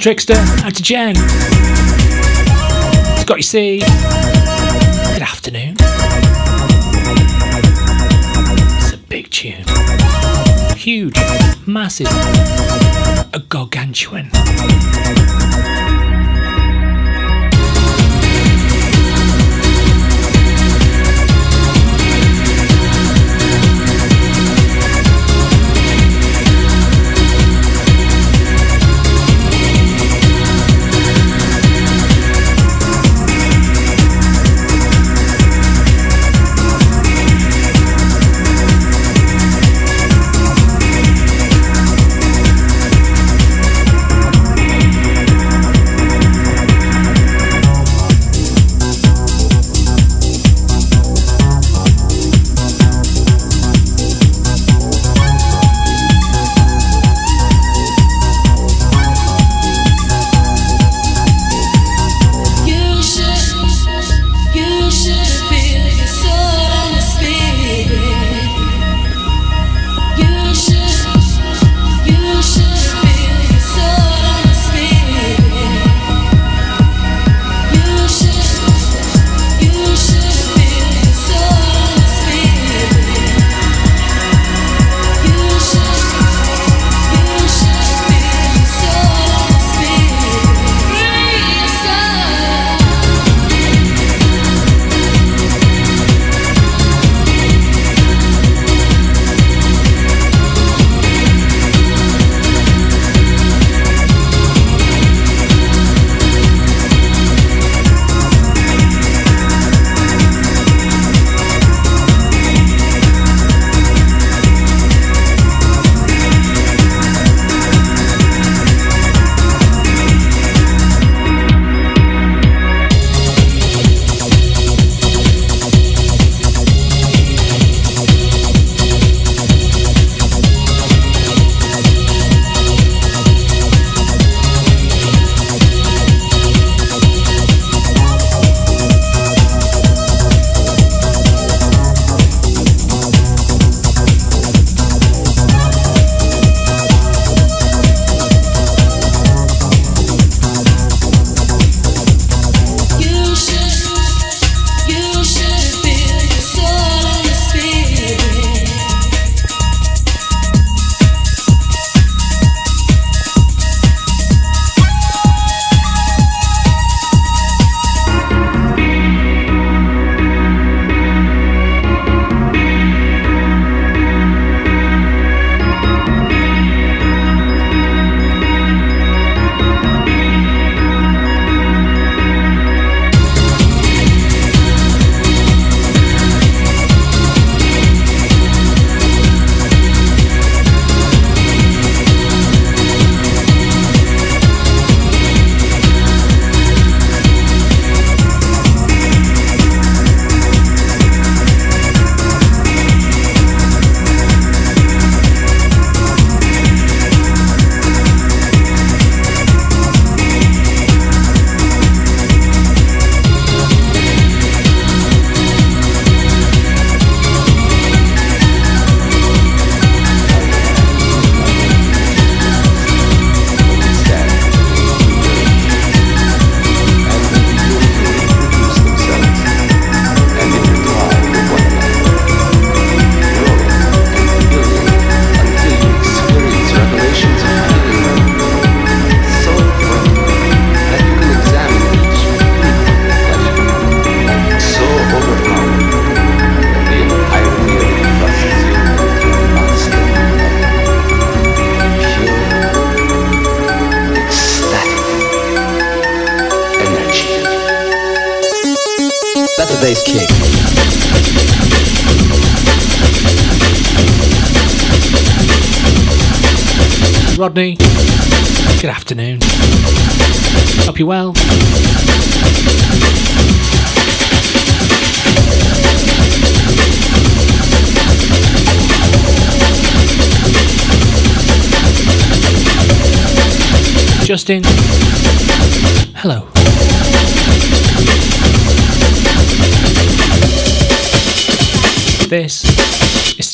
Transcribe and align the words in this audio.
Trickster, 0.00 0.32
out 0.64 0.74
to 0.76 0.82
Jen. 0.82 1.14
Scotty 3.18 3.42
C. 3.42 3.80
Good 3.80 5.20
afternoon. 5.20 5.76
It's 8.78 8.94
a 8.94 8.96
big 9.10 9.28
tune. 9.28 9.62
Huge, 10.74 11.18
massive, 11.66 12.06
a 12.06 13.44
gargantuan. 13.50 14.30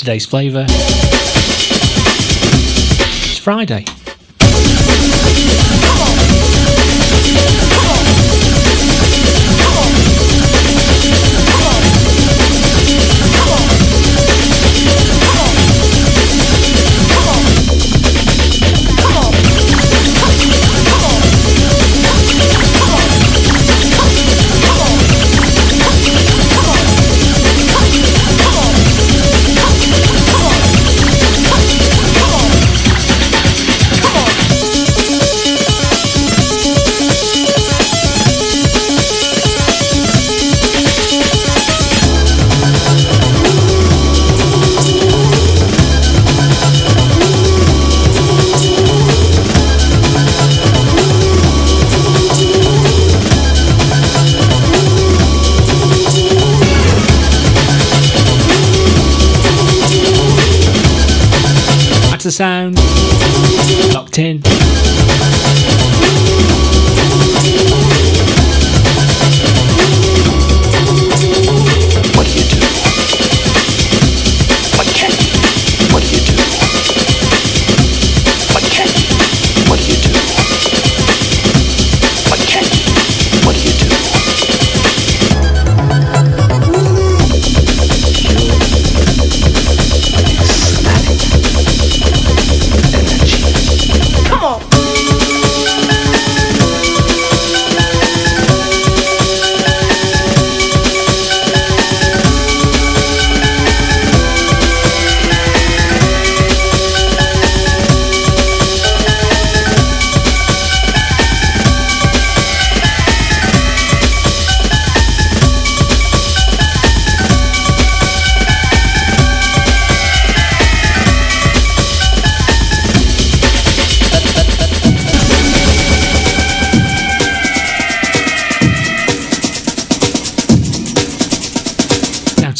Today's 0.07 0.25
flavour. 0.25 0.65
It's 3.29 3.39
Friday. 3.39 4.06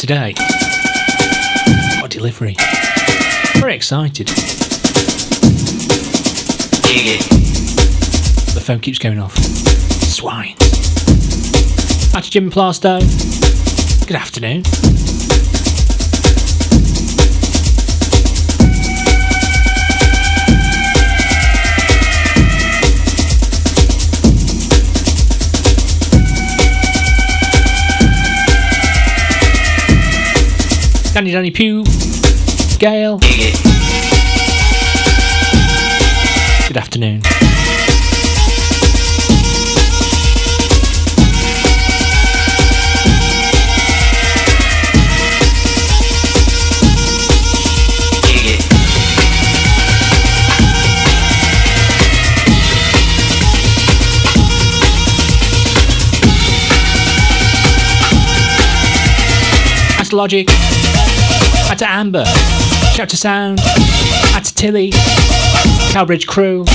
Today. 0.07 0.33
What 1.99 2.09
delivery? 2.09 2.55
Very 3.55 3.75
excited. 3.75 4.27
The 8.55 8.63
phone 8.63 8.79
keeps 8.79 8.99
going 8.99 9.19
off. 9.19 9.35
Swine. 9.35 10.55
To 10.55 12.31
Jim 12.31 12.49
Plasto. 12.49 12.99
Good 14.07 14.15
afternoon. 14.15 14.63
Danny 31.17 31.31
Danny 31.31 31.49
Pew, 31.49 31.83
Gail. 32.77 33.17
Good 36.67 36.77
afternoon. 36.77 37.23
Logic. 60.13 60.76
Out 61.69 61.79
to 61.79 61.89
Amber. 61.89 62.25
Shout 62.93 63.09
to 63.09 63.17
Sound. 63.17 63.59
Out 64.33 64.45
to 64.45 64.53
Tilly. 64.55 64.91
Cowbridge 65.91 66.25
Crew. 66.25 66.65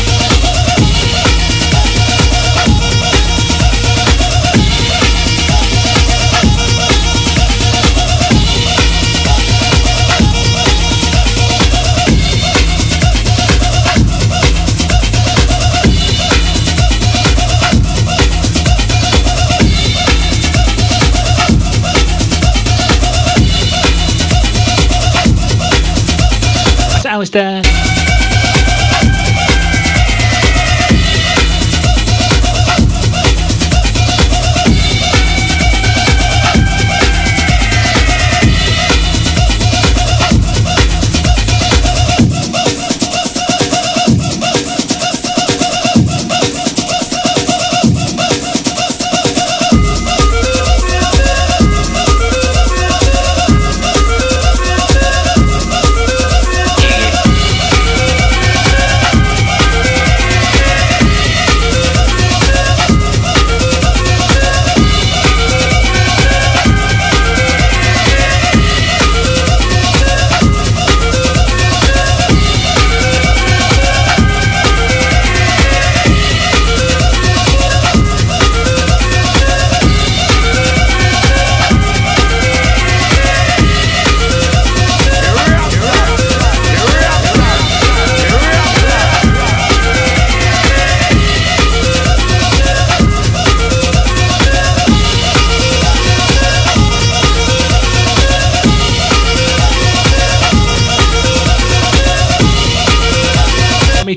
Alistair. 27.34 27.61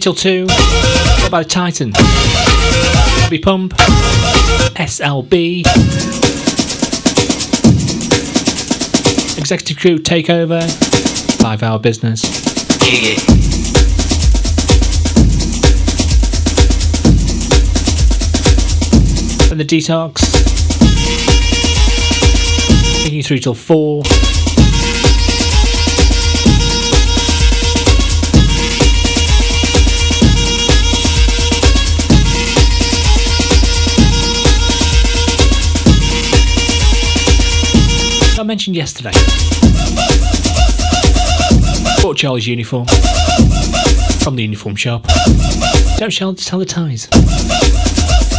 till 0.06 0.14
2. 0.14 0.46
What 0.46 1.28
about 1.28 1.50
Titan? 1.50 1.92
Bobby 3.24 3.40
Pump. 3.40 3.74
SLB. 4.76 5.62
Executive 9.36 9.78
Crew 9.78 9.98
Takeover. 9.98 10.62
Five 11.42 11.64
Hour 11.64 11.80
Business. 11.80 12.24
And 19.50 19.60
the 19.60 19.66
detox. 19.66 20.22
Taking 23.02 23.18
you 23.18 23.24
through 23.24 23.40
till 23.40 23.56
4. 23.56 24.04
Mentioned 38.56 38.78
yesterday. 38.78 39.12
Bought 42.02 42.16
Charlie's 42.16 42.48
uniform 42.48 42.86
from 44.22 44.38
the 44.38 44.44
uniform 44.44 44.78
shop. 44.78 45.06
Don't 45.98 46.10
shall 46.10 46.34
tell 46.34 46.60
the 46.60 46.66
ties. 46.66 47.10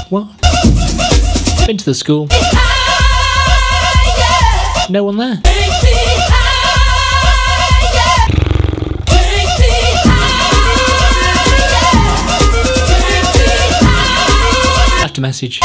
What? 0.09 0.27
Been 1.67 1.77
to 1.77 1.85
the 1.85 1.93
school. 1.93 2.29
No 4.89 5.05
one 5.05 5.19
there. 5.19 5.43
Left 15.03 15.19
a 15.19 15.21
message. 15.21 15.61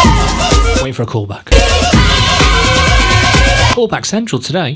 Waiting 0.81 0.91
for 0.91 1.03
a 1.03 1.05
callback. 1.05 1.60
Callback 3.71 4.05
central 4.05 4.41
today. 4.41 4.75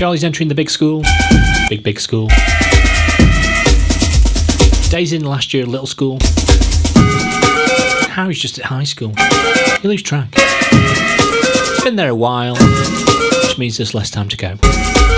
Charlie's 0.00 0.24
entering 0.24 0.48
the 0.48 0.54
big 0.54 0.70
school. 0.70 1.02
Big, 1.68 1.82
big 1.82 2.00
school. 2.00 2.28
Days 4.88 5.12
in 5.12 5.26
last 5.26 5.52
year 5.52 5.66
little 5.66 5.86
school. 5.86 6.16
Harry's 8.08 8.38
just 8.38 8.58
at 8.58 8.64
high 8.64 8.84
school. 8.84 9.12
You 9.82 9.90
lose 9.90 10.02
track. 10.02 10.30
Been 11.84 11.96
there 11.96 12.08
a 12.08 12.14
while, 12.14 12.56
which 13.42 13.58
means 13.58 13.76
there's 13.76 13.92
less 13.92 14.10
time 14.10 14.30
to 14.30 14.38
go. 14.38 15.09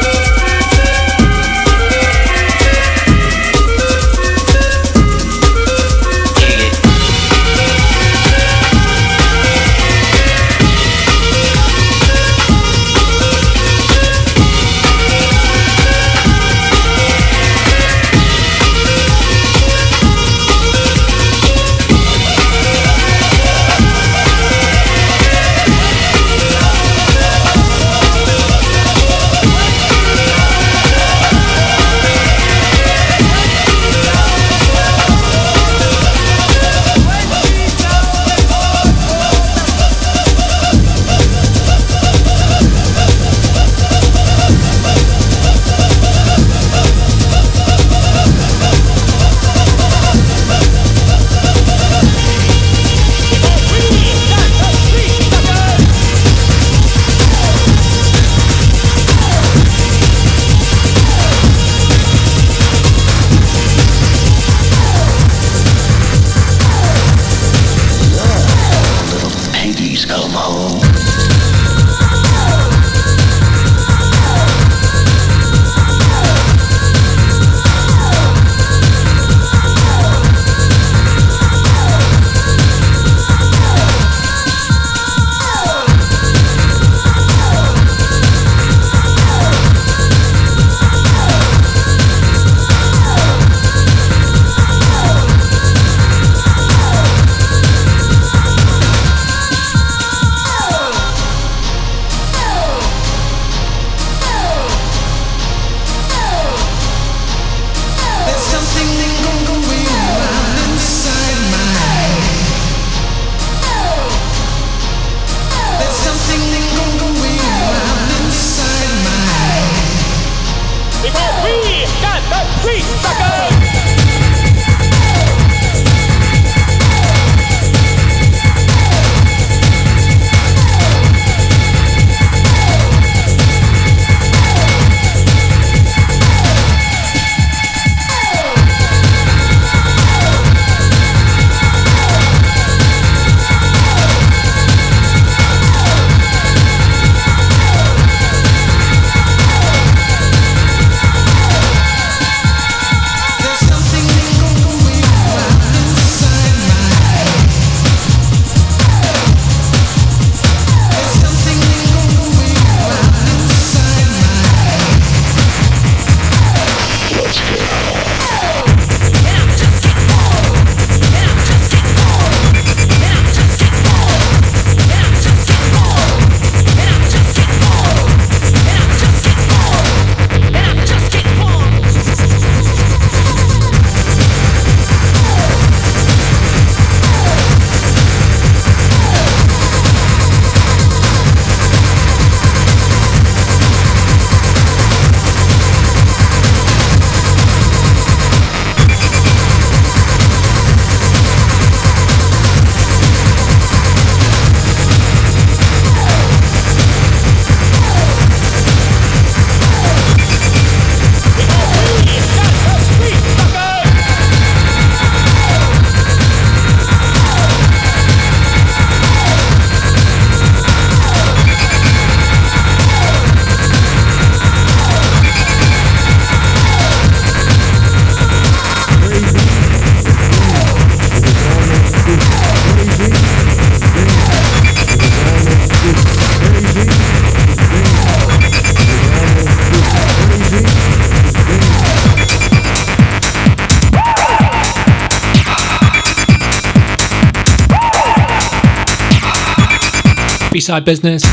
B-side 250.62 250.84
business. 250.84 251.24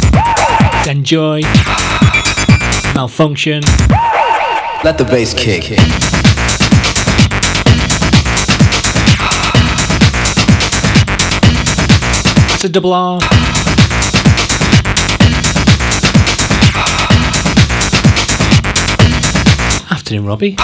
Enjoy. 0.87 1.41
Malfunction. 2.95 3.61
Let 4.83 4.97
the 4.97 5.05
bass 5.05 5.35
kick. 5.35 5.65
That's 12.49 12.63
a 12.63 12.69
double 12.69 12.91
R. 12.91 13.19
Afternoon, 19.91 20.25
Robbie. 20.25 20.57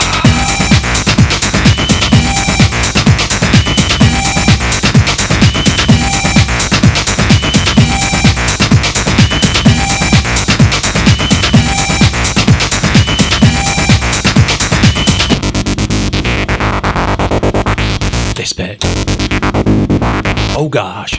Oh 20.57 20.69
gosh. 20.69 21.14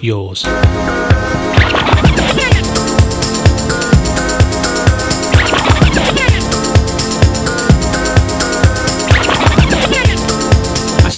Yours. 0.00 0.44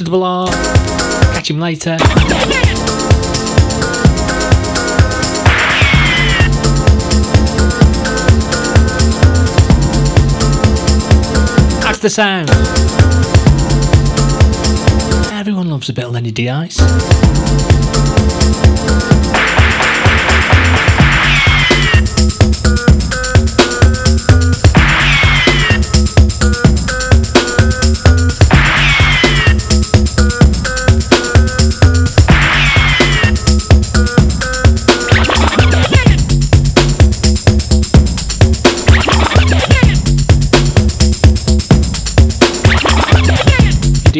A 0.00 0.02
double 0.02 0.24
R. 0.24 0.48
Catch 1.34 1.50
him 1.50 1.60
later. 1.60 1.98
That's 11.82 11.98
the 11.98 12.08
sound. 12.08 12.48
Everyone 15.32 15.68
loves 15.68 15.90
a 15.90 15.92
bit 15.92 16.06
of 16.06 16.12
Lenny 16.12 16.30
De 16.30 16.48
Ice. 16.48 16.80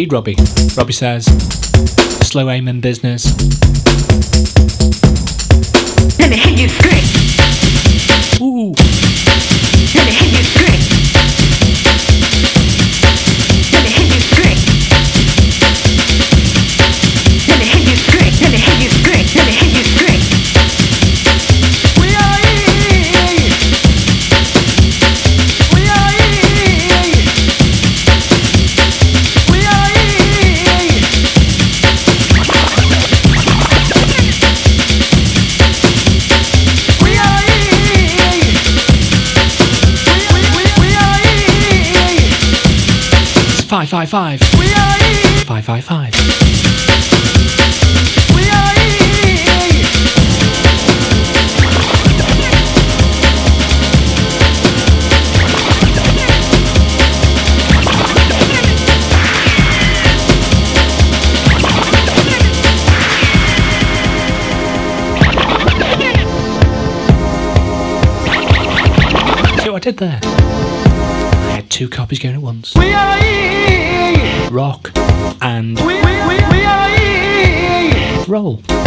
indeed, 0.01 0.15
Robbie. 0.15 0.37
Robbie 0.79 0.95
says, 0.95 1.27
slow 2.27 2.49
aim 2.49 2.69
in 2.69 2.81
business. 2.81 3.27
Let 6.19 6.31
me 6.31 6.39
hit 6.39 6.59
you 6.59 6.69
straight. 6.71 7.05
Ooh. 8.41 8.73
Let 9.95 10.07
me 10.07 10.13
hit 10.13 10.39
you 10.39 10.45
straight. 10.45 11.00
five 43.91 44.09
five. 44.09 44.41
We 44.57 44.67
are 44.67 44.97
E. 44.99 45.45
Five 45.45 45.65
five 45.65 45.85
five. 45.85 46.15
We 48.37 48.49
are 48.49 48.75
E. 48.77 49.83
See 69.59 69.69
what 69.69 69.75
I 69.75 69.79
did 69.81 69.97
there? 69.97 70.21
I 70.23 71.55
had 71.57 71.69
two 71.69 71.89
copies 71.89 72.21
going 72.21 72.37
at 72.37 72.41
once 72.41 72.73
rock, 74.51 74.91
and 75.41 75.79
roll. 78.29 78.80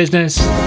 business. 0.00 0.59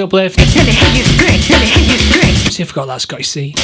uplift. 0.00 0.38
See 2.52 2.62
if 2.62 2.72
I 2.72 2.74
got 2.74 2.86
that 2.86 3.00
Scotty. 3.00 3.22
C. 3.22 3.54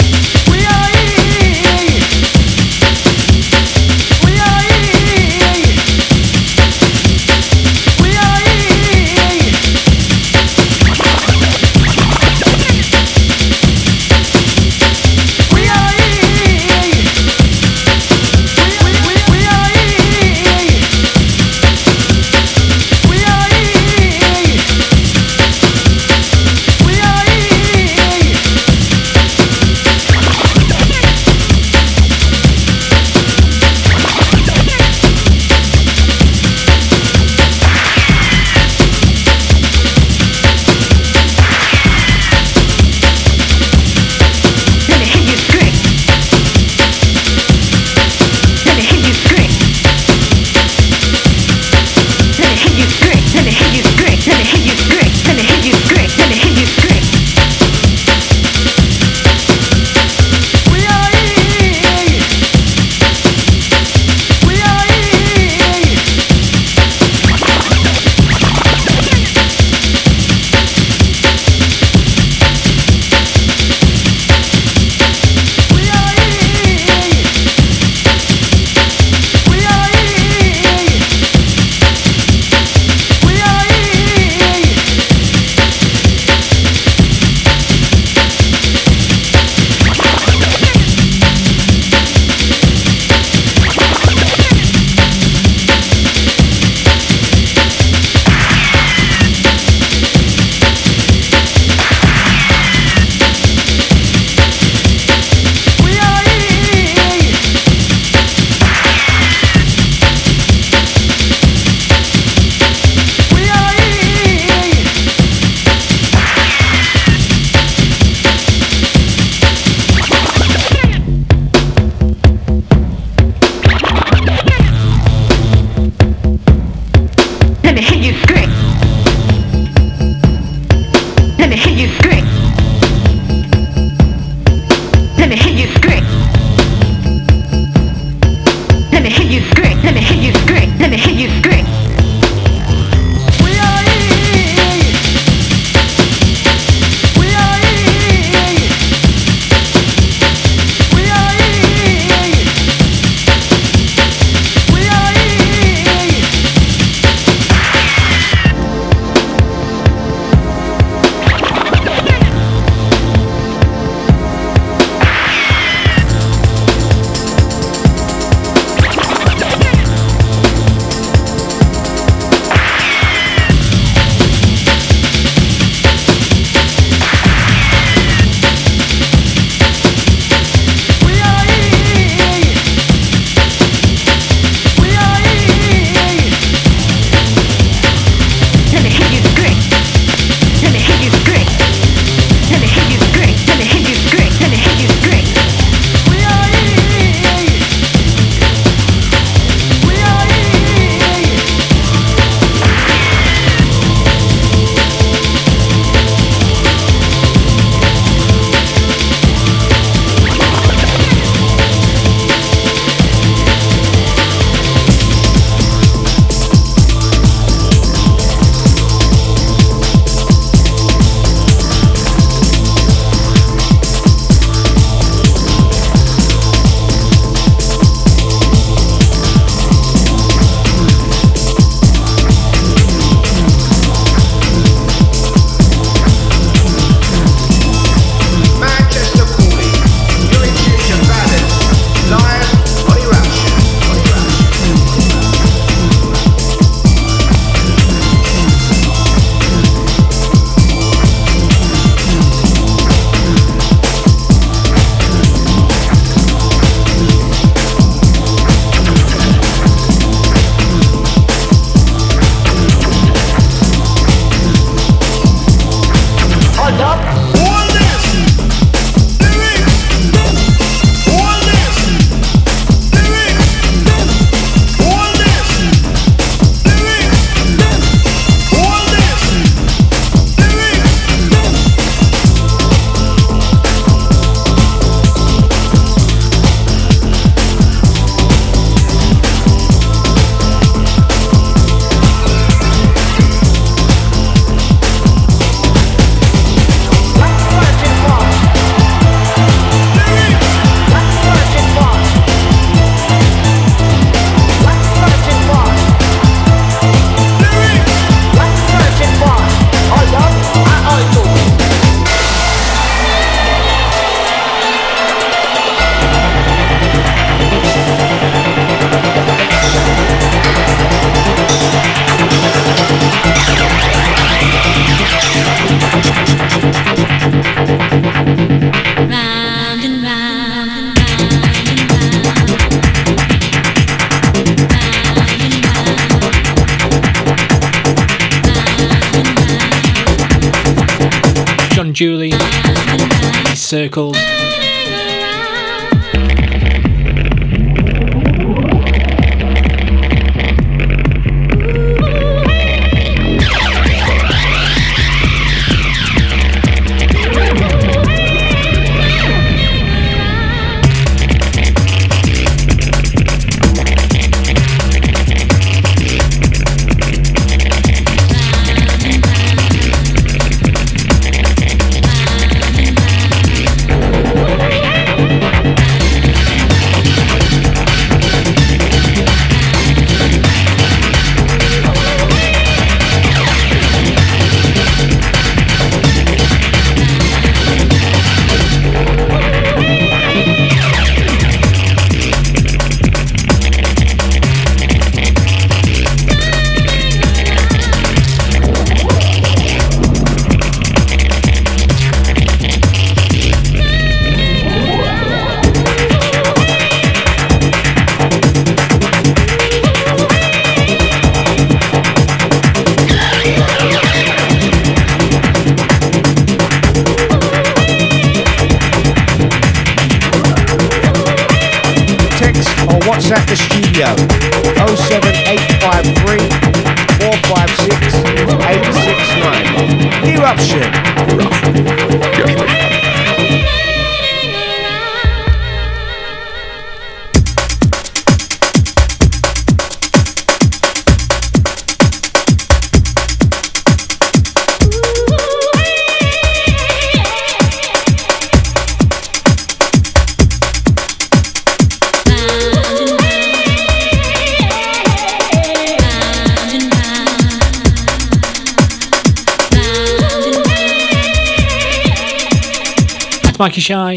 Mikey 463.64 463.80
Shy. 463.80 464.16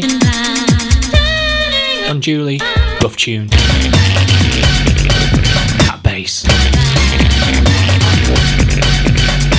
John 2.06 2.20
Julie, 2.20 2.60
rough 3.02 3.16
tune. 3.16 3.46
That 5.86 6.00
bass. 6.02 6.44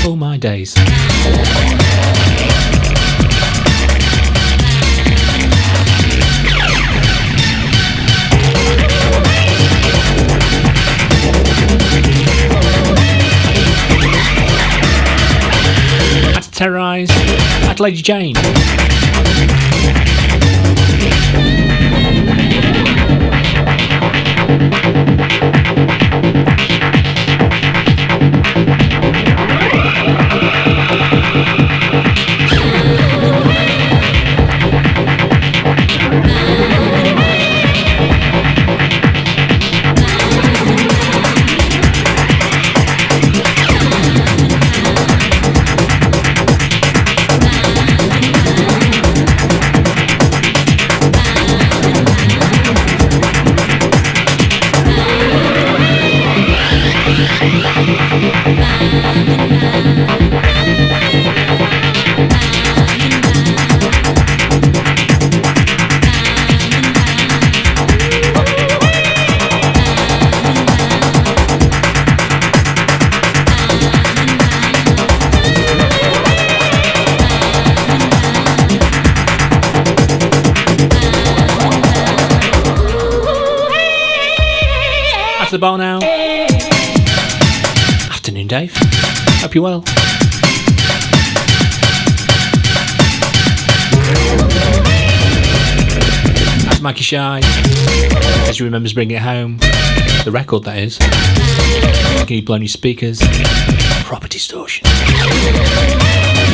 Oh 0.06 0.16
my 0.16 0.38
days. 0.38 0.76
Terrorise. 16.52 17.08
That's 17.08 17.80
Lady 17.80 18.04
Jane. 18.04 18.36
You're 89.60 89.66
well. 89.66 89.82
That's 96.64 96.80
Mikey 96.80 97.04
Shy. 97.04 97.42
As 97.44 98.58
he 98.58 98.64
remembers 98.64 98.94
bringing 98.94 99.18
it 99.18 99.22
home. 99.22 99.58
The 100.24 100.32
record, 100.32 100.64
that 100.64 100.78
is. 100.78 100.98
Can 102.26 102.38
you 102.38 102.42
blow 102.42 102.56
your 102.56 102.70
speakers? 102.70 103.20
Proper 104.06 104.30
distortion. 104.30 104.88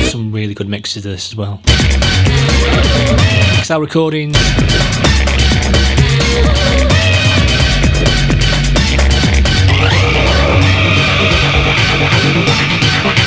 Some 0.05 0.31
really 0.31 0.55
good 0.55 0.67
mixes 0.67 1.05
of 1.05 1.11
this 1.11 1.31
as 1.31 1.35
well. 1.35 1.61
XL 3.63 3.81
Recordings. 3.81 4.35
Now 12.85 13.25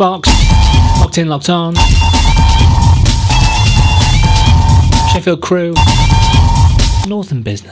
Gas 0.00 0.22
box. 0.22 0.28
Locked 0.98 1.18
in, 1.18 1.28
locked 1.28 1.50
on. 1.50 1.74
Sheffield 5.12 5.42
crew. 5.42 5.74
Northern 7.06 7.42
business. 7.42 7.69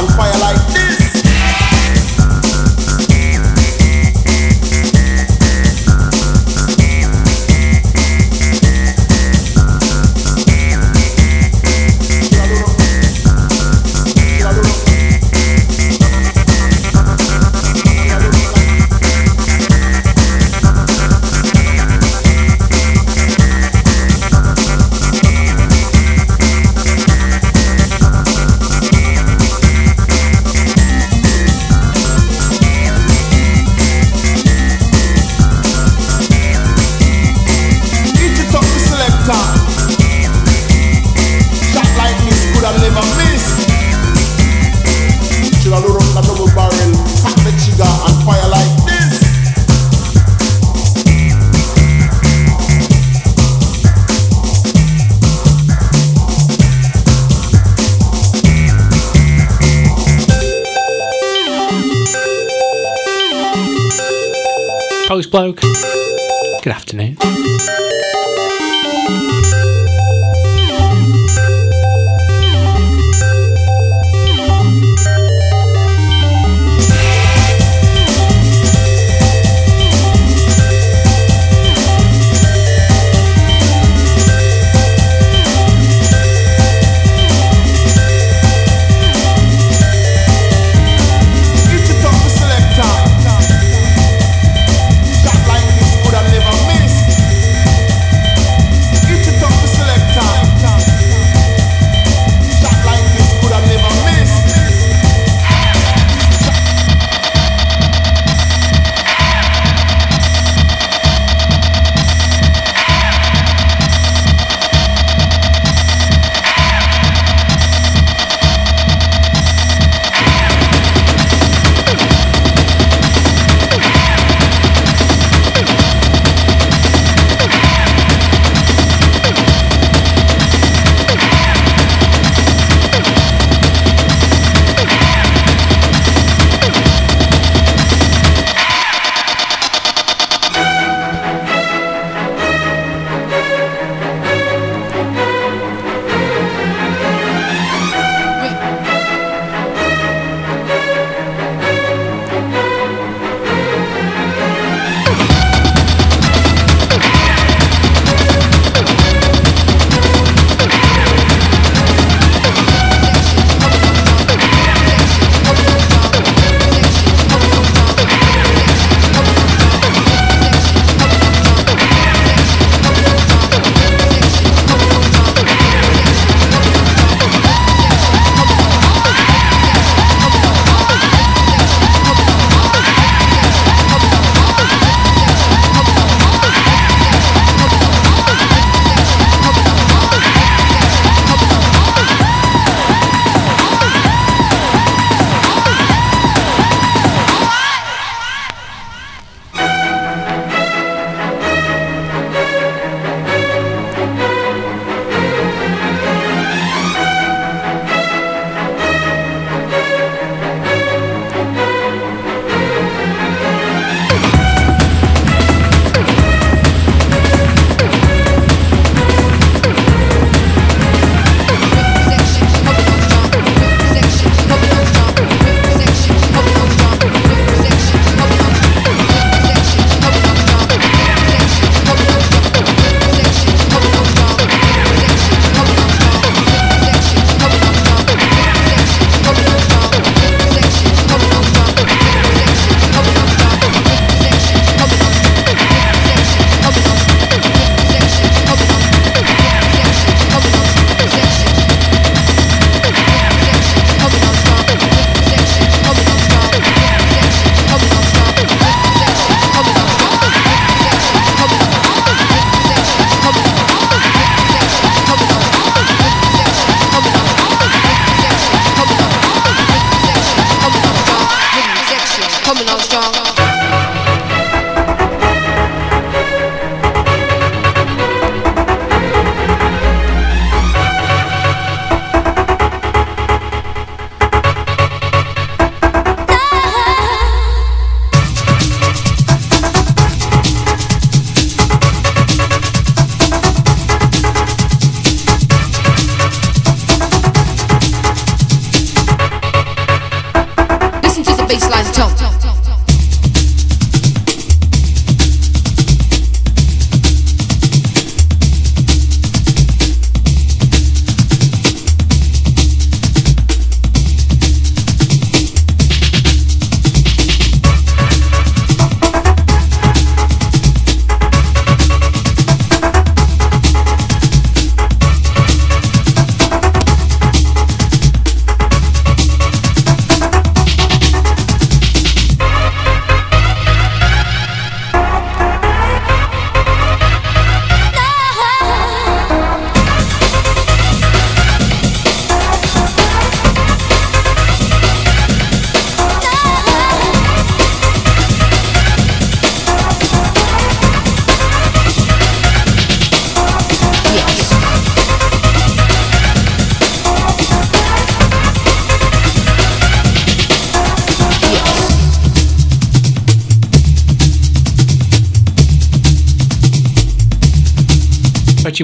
And 0.00 0.08
fire 0.14 0.32
like 0.40 0.79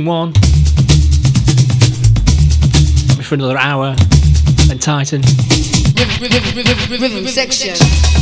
one. 0.06 0.32
For 3.22 3.34
another 3.34 3.58
hour. 3.58 3.96
And 4.70 4.80
Titan. 4.80 5.20
Rhythm, 5.20 6.22
rhythm, 6.22 6.42
rhythm, 6.54 7.02
rhythm 7.02 7.26
section. 7.26 8.15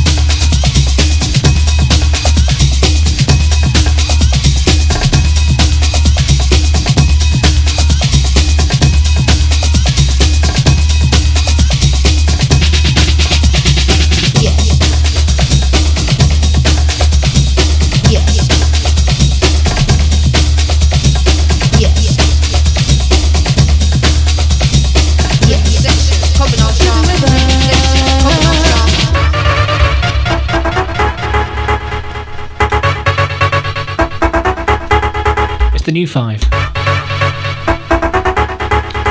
new 35.95 36.05
five. 36.05 36.41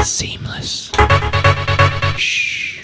Seamless. 0.04 0.90
Shh. 2.18 2.82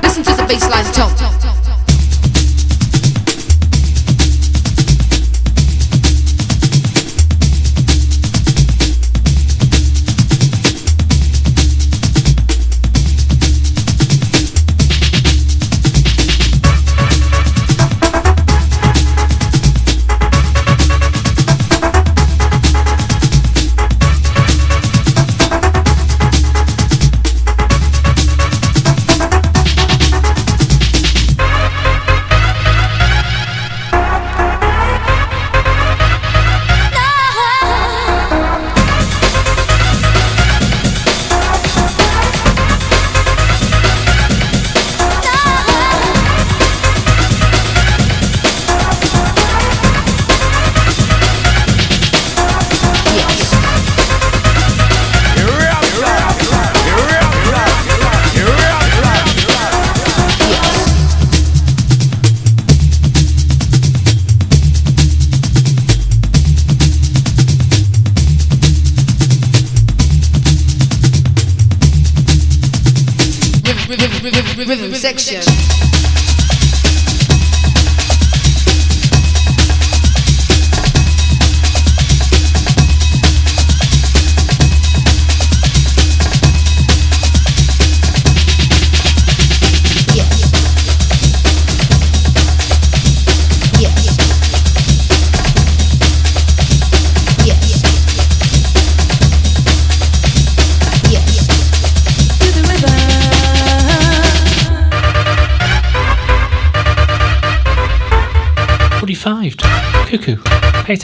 Listen 0.00 0.22
to 0.22 0.34
the 0.36 0.46
bass. 0.48 1.37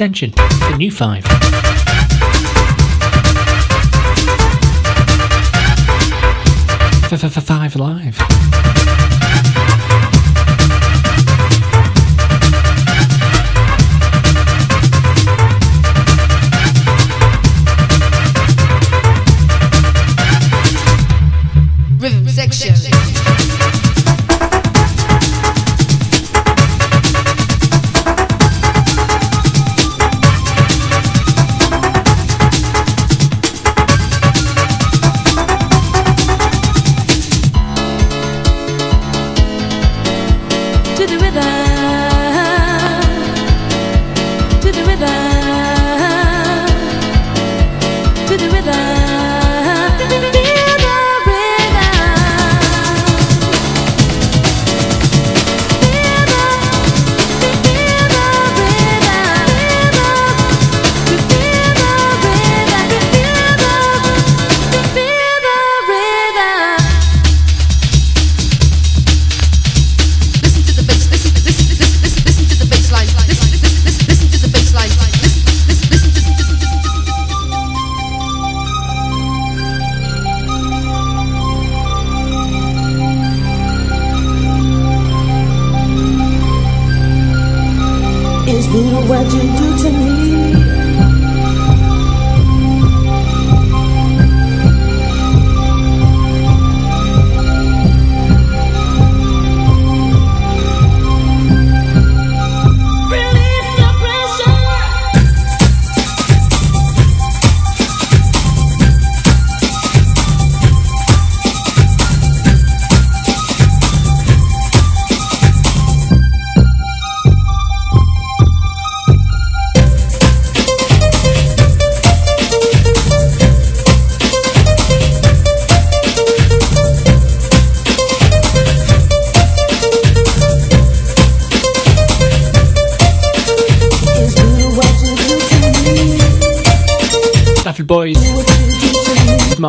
The 0.05 0.77
New 0.77 0.91
5. 0.91 1.25
Five 7.41 7.77
Live. 7.77 8.84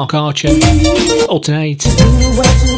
Mark 0.06 0.14
Archer, 0.14 0.50
Altern-8. 1.30 2.75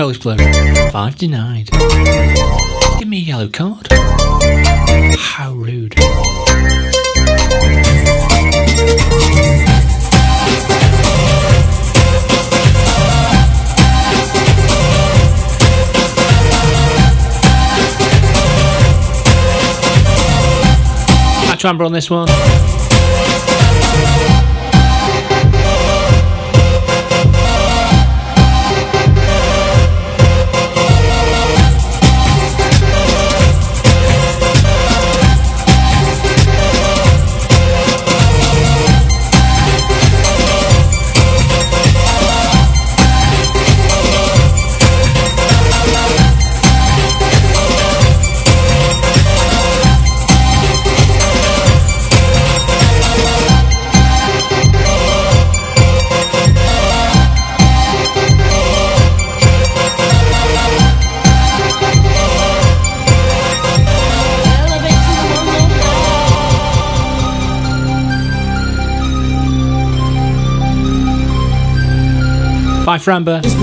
Polish 0.00 0.20
bloke. 0.20 0.40
Five 0.92 1.16
denied. 1.16 1.68
Give 2.98 3.06
me 3.06 3.18
a 3.18 3.20
yellow 3.20 3.48
card. 3.48 3.86
How 5.18 5.52
rude. 5.52 5.94
Try 21.58 21.70
and 21.72 21.82
on 21.82 21.92
this 21.92 22.08
one. 22.08 22.89
Bye. 72.90 73.40
It's 73.44 73.54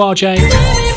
do 0.00 0.89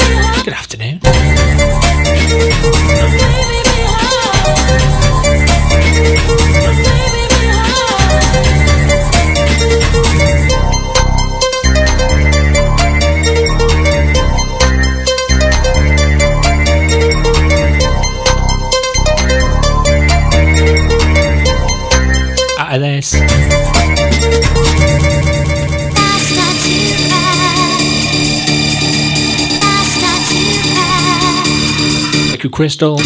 Crystal. 32.54 32.98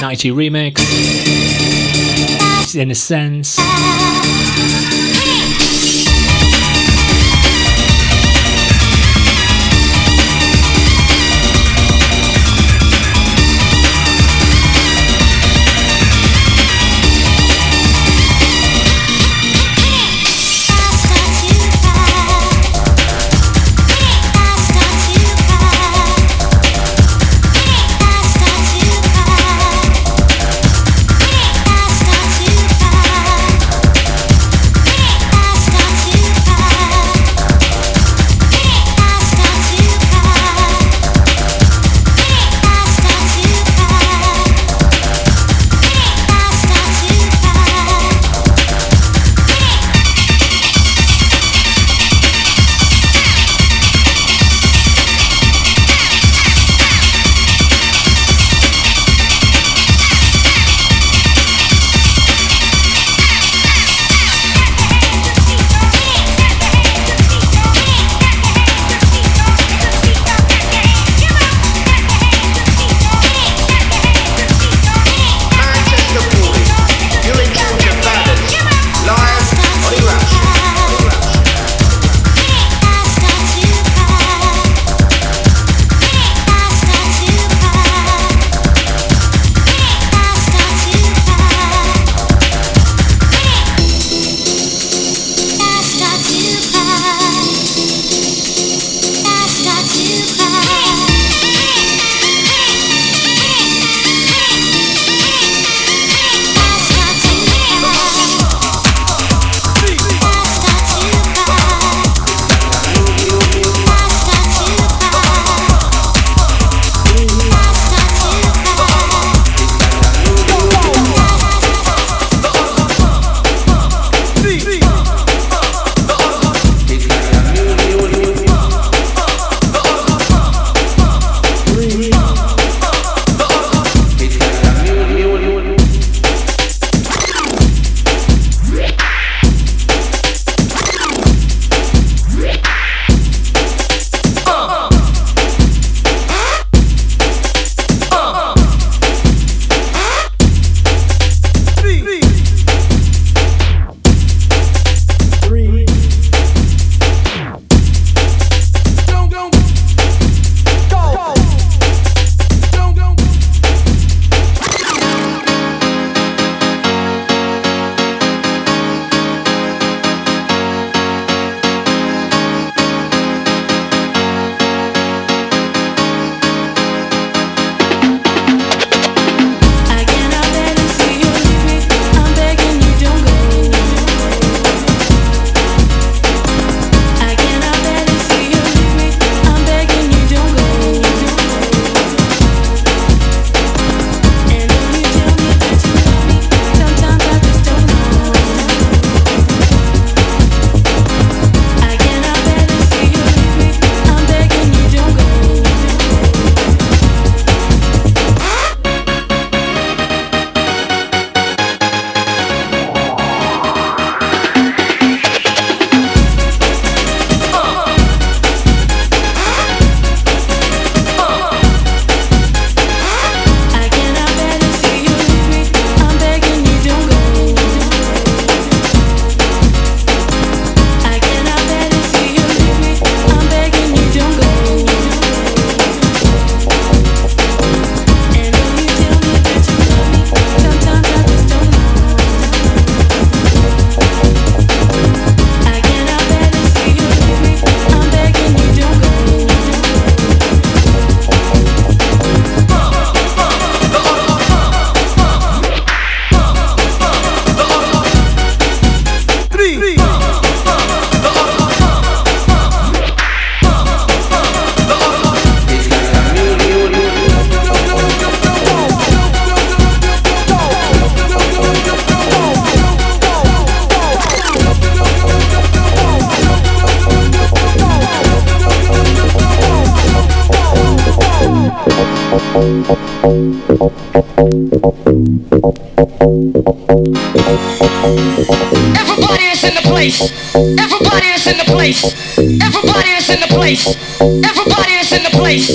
92 0.00 0.34
remix. 0.34 0.80
In 2.74 2.90
a 2.90 2.94
sense. 2.94 3.58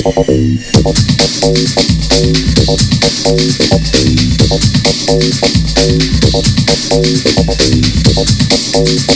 Thank 0.05 0.29
you. 9.09 9.14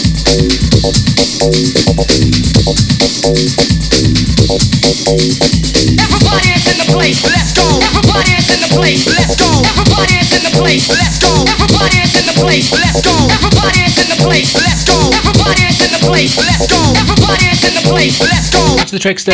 Out 18.80 18.88
to 18.88 18.92
the 18.94 19.00
trickster. 19.00 19.32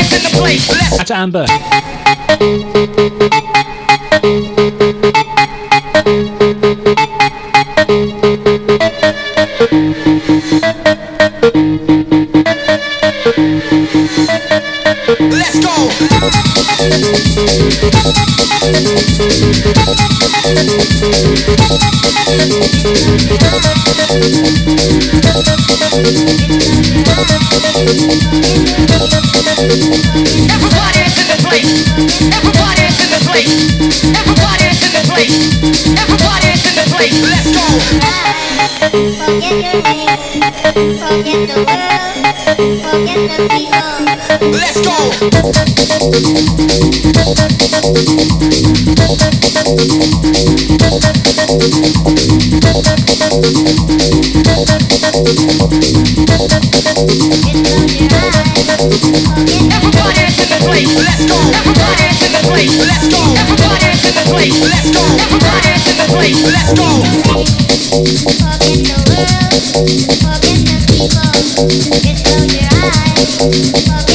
Out 0.99 1.07
to 1.07 1.16
Amber. 1.16 1.45
Forget 41.07 41.47
the 41.47 41.63
world, 41.65 42.83
forget 42.89 43.29
the 43.37 43.47
people. 43.49 44.14
Let's 44.28 44.82
go. 44.82 44.95
Everybody 59.71 60.26
in 60.26 60.49
the 60.49 60.59
place. 60.65 60.95
Let's 60.97 61.26
go. 61.26 61.38
Everybody 61.53 62.05
in 62.26 62.32
the 62.34 62.41
place. 62.49 62.78
Let's 62.82 63.07
go. 63.09 63.21
Everybody 63.38 63.86
in 63.93 64.15
the 64.15 64.26
place. 64.34 64.57
Let's 64.65 64.89
go. 64.91 65.03
Everybody 65.21 65.69
in 65.69 65.97
the 65.97 66.07
place. 66.09 66.41
Let's 66.45 66.73
go. 66.73 66.89
The 67.01 67.13
world. 67.30 67.47
The 70.41 70.80
people. 70.89 72.01
Just 72.01 72.26
close 72.26 72.53
your 72.55 72.69
eyes. 72.73 74.14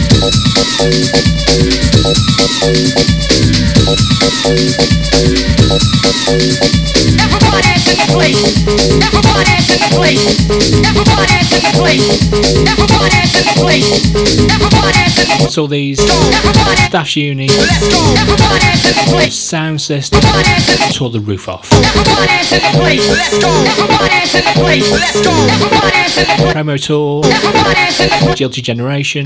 So 15.49 15.67
these? 15.67 15.97
Dash 16.91 17.15
Uni. 17.17 17.47
Sound 19.29 19.81
system. 19.81 20.21
Tore 20.93 21.09
the 21.09 21.19
roof 21.19 21.49
off. 21.49 21.69
Promo 26.51 26.77
tour. 26.81 27.23
GLT 28.33 28.61
Generation. 28.63 29.25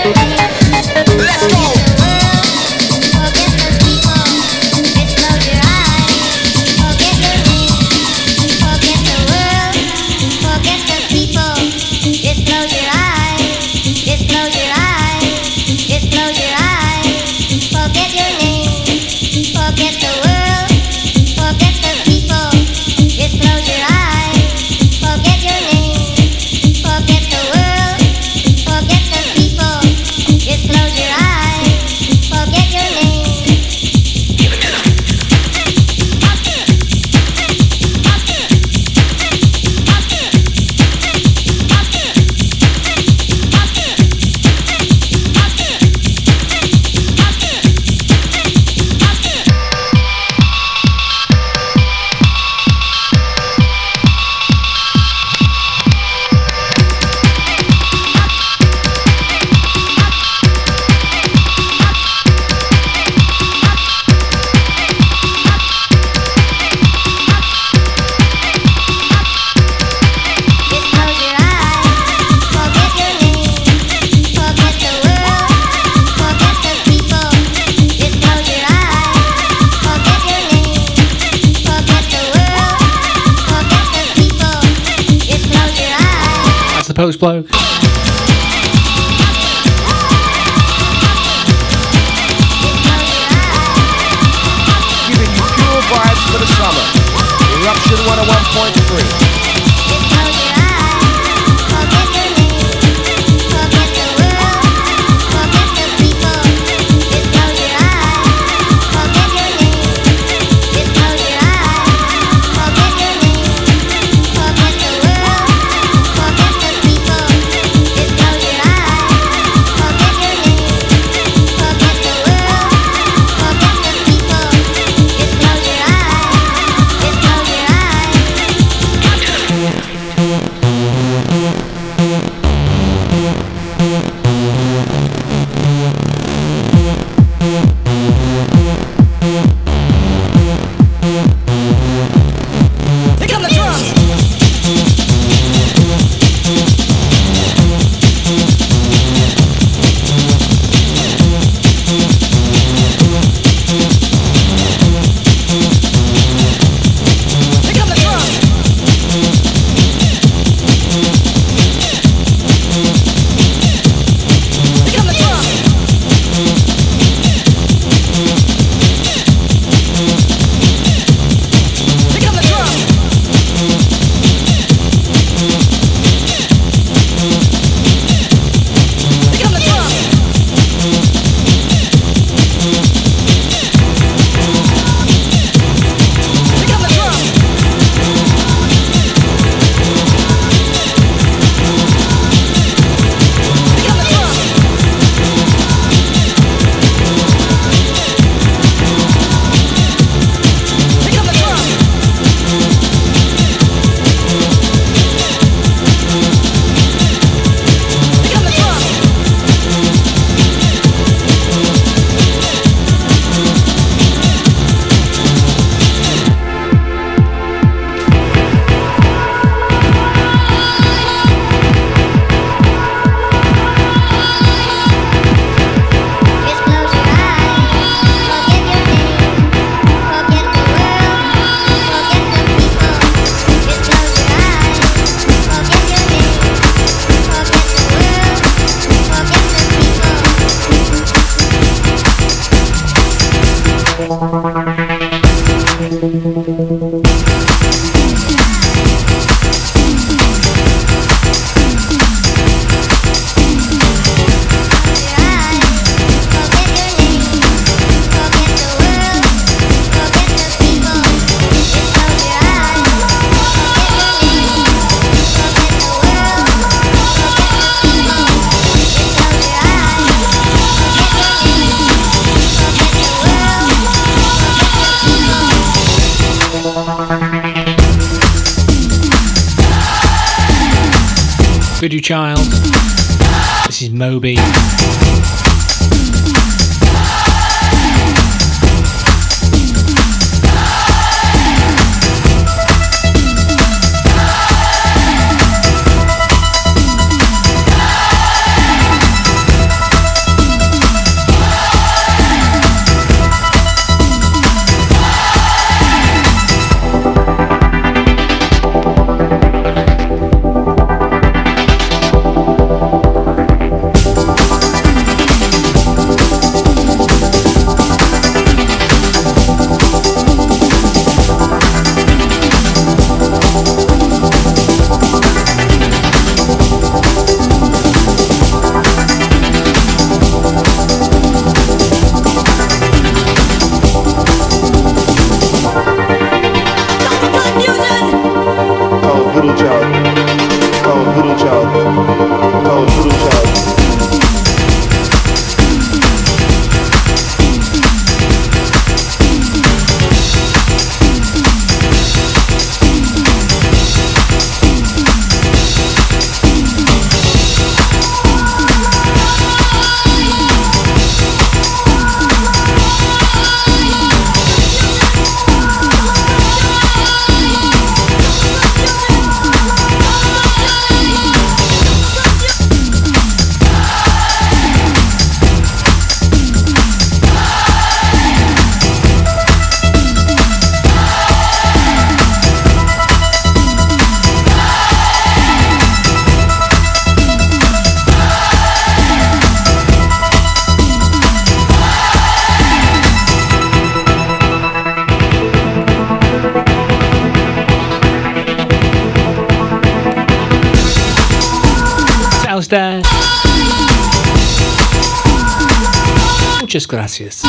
Gracias. 406.87 407.43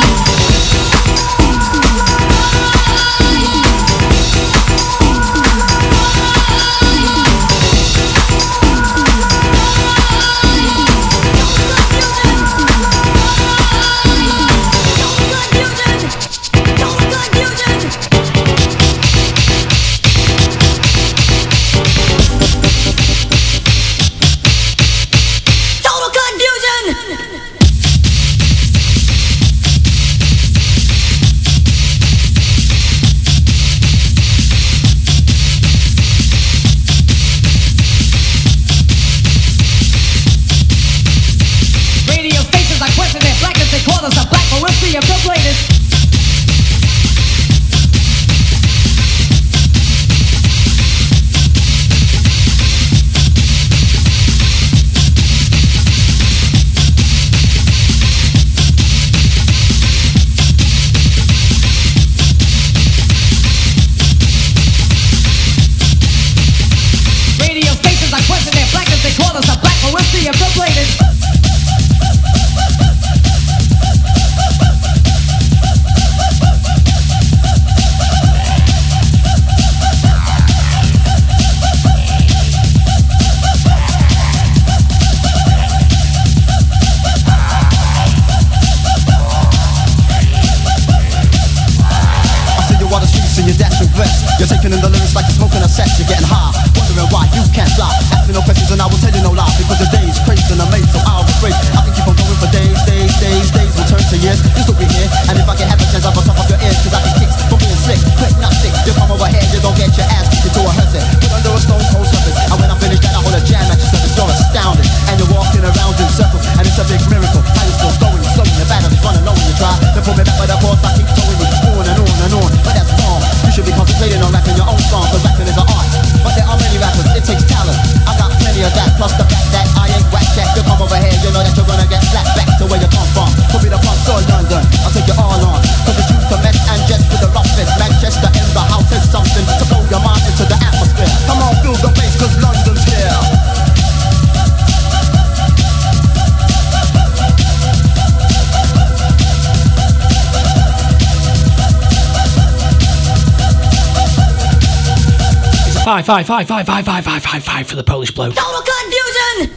Five, 156.03 156.27
five, 156.27 156.47
five, 156.47 156.65
five, 156.65 156.85
five, 156.85 156.85
five, 156.85 157.03
five, 157.03 157.23
five, 157.23 157.43
five 157.43 157.67
for 157.67 157.75
the 157.75 157.83
Polish 157.83 158.11
bloke. 158.11 158.35
Total 158.35 158.61
confusion! 158.61 159.55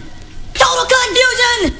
Total 0.54 0.84
confusion! 0.84 1.76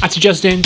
That's 0.00 0.16
Justin. 0.16 0.62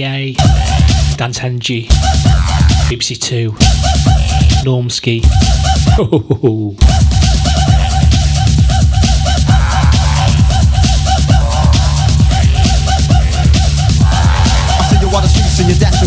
That 0.00 1.14
Dance 1.18 1.42
Energy, 1.42 1.86
BBC 2.88 3.20
Two, 3.20 3.52
Normski. 4.64 5.20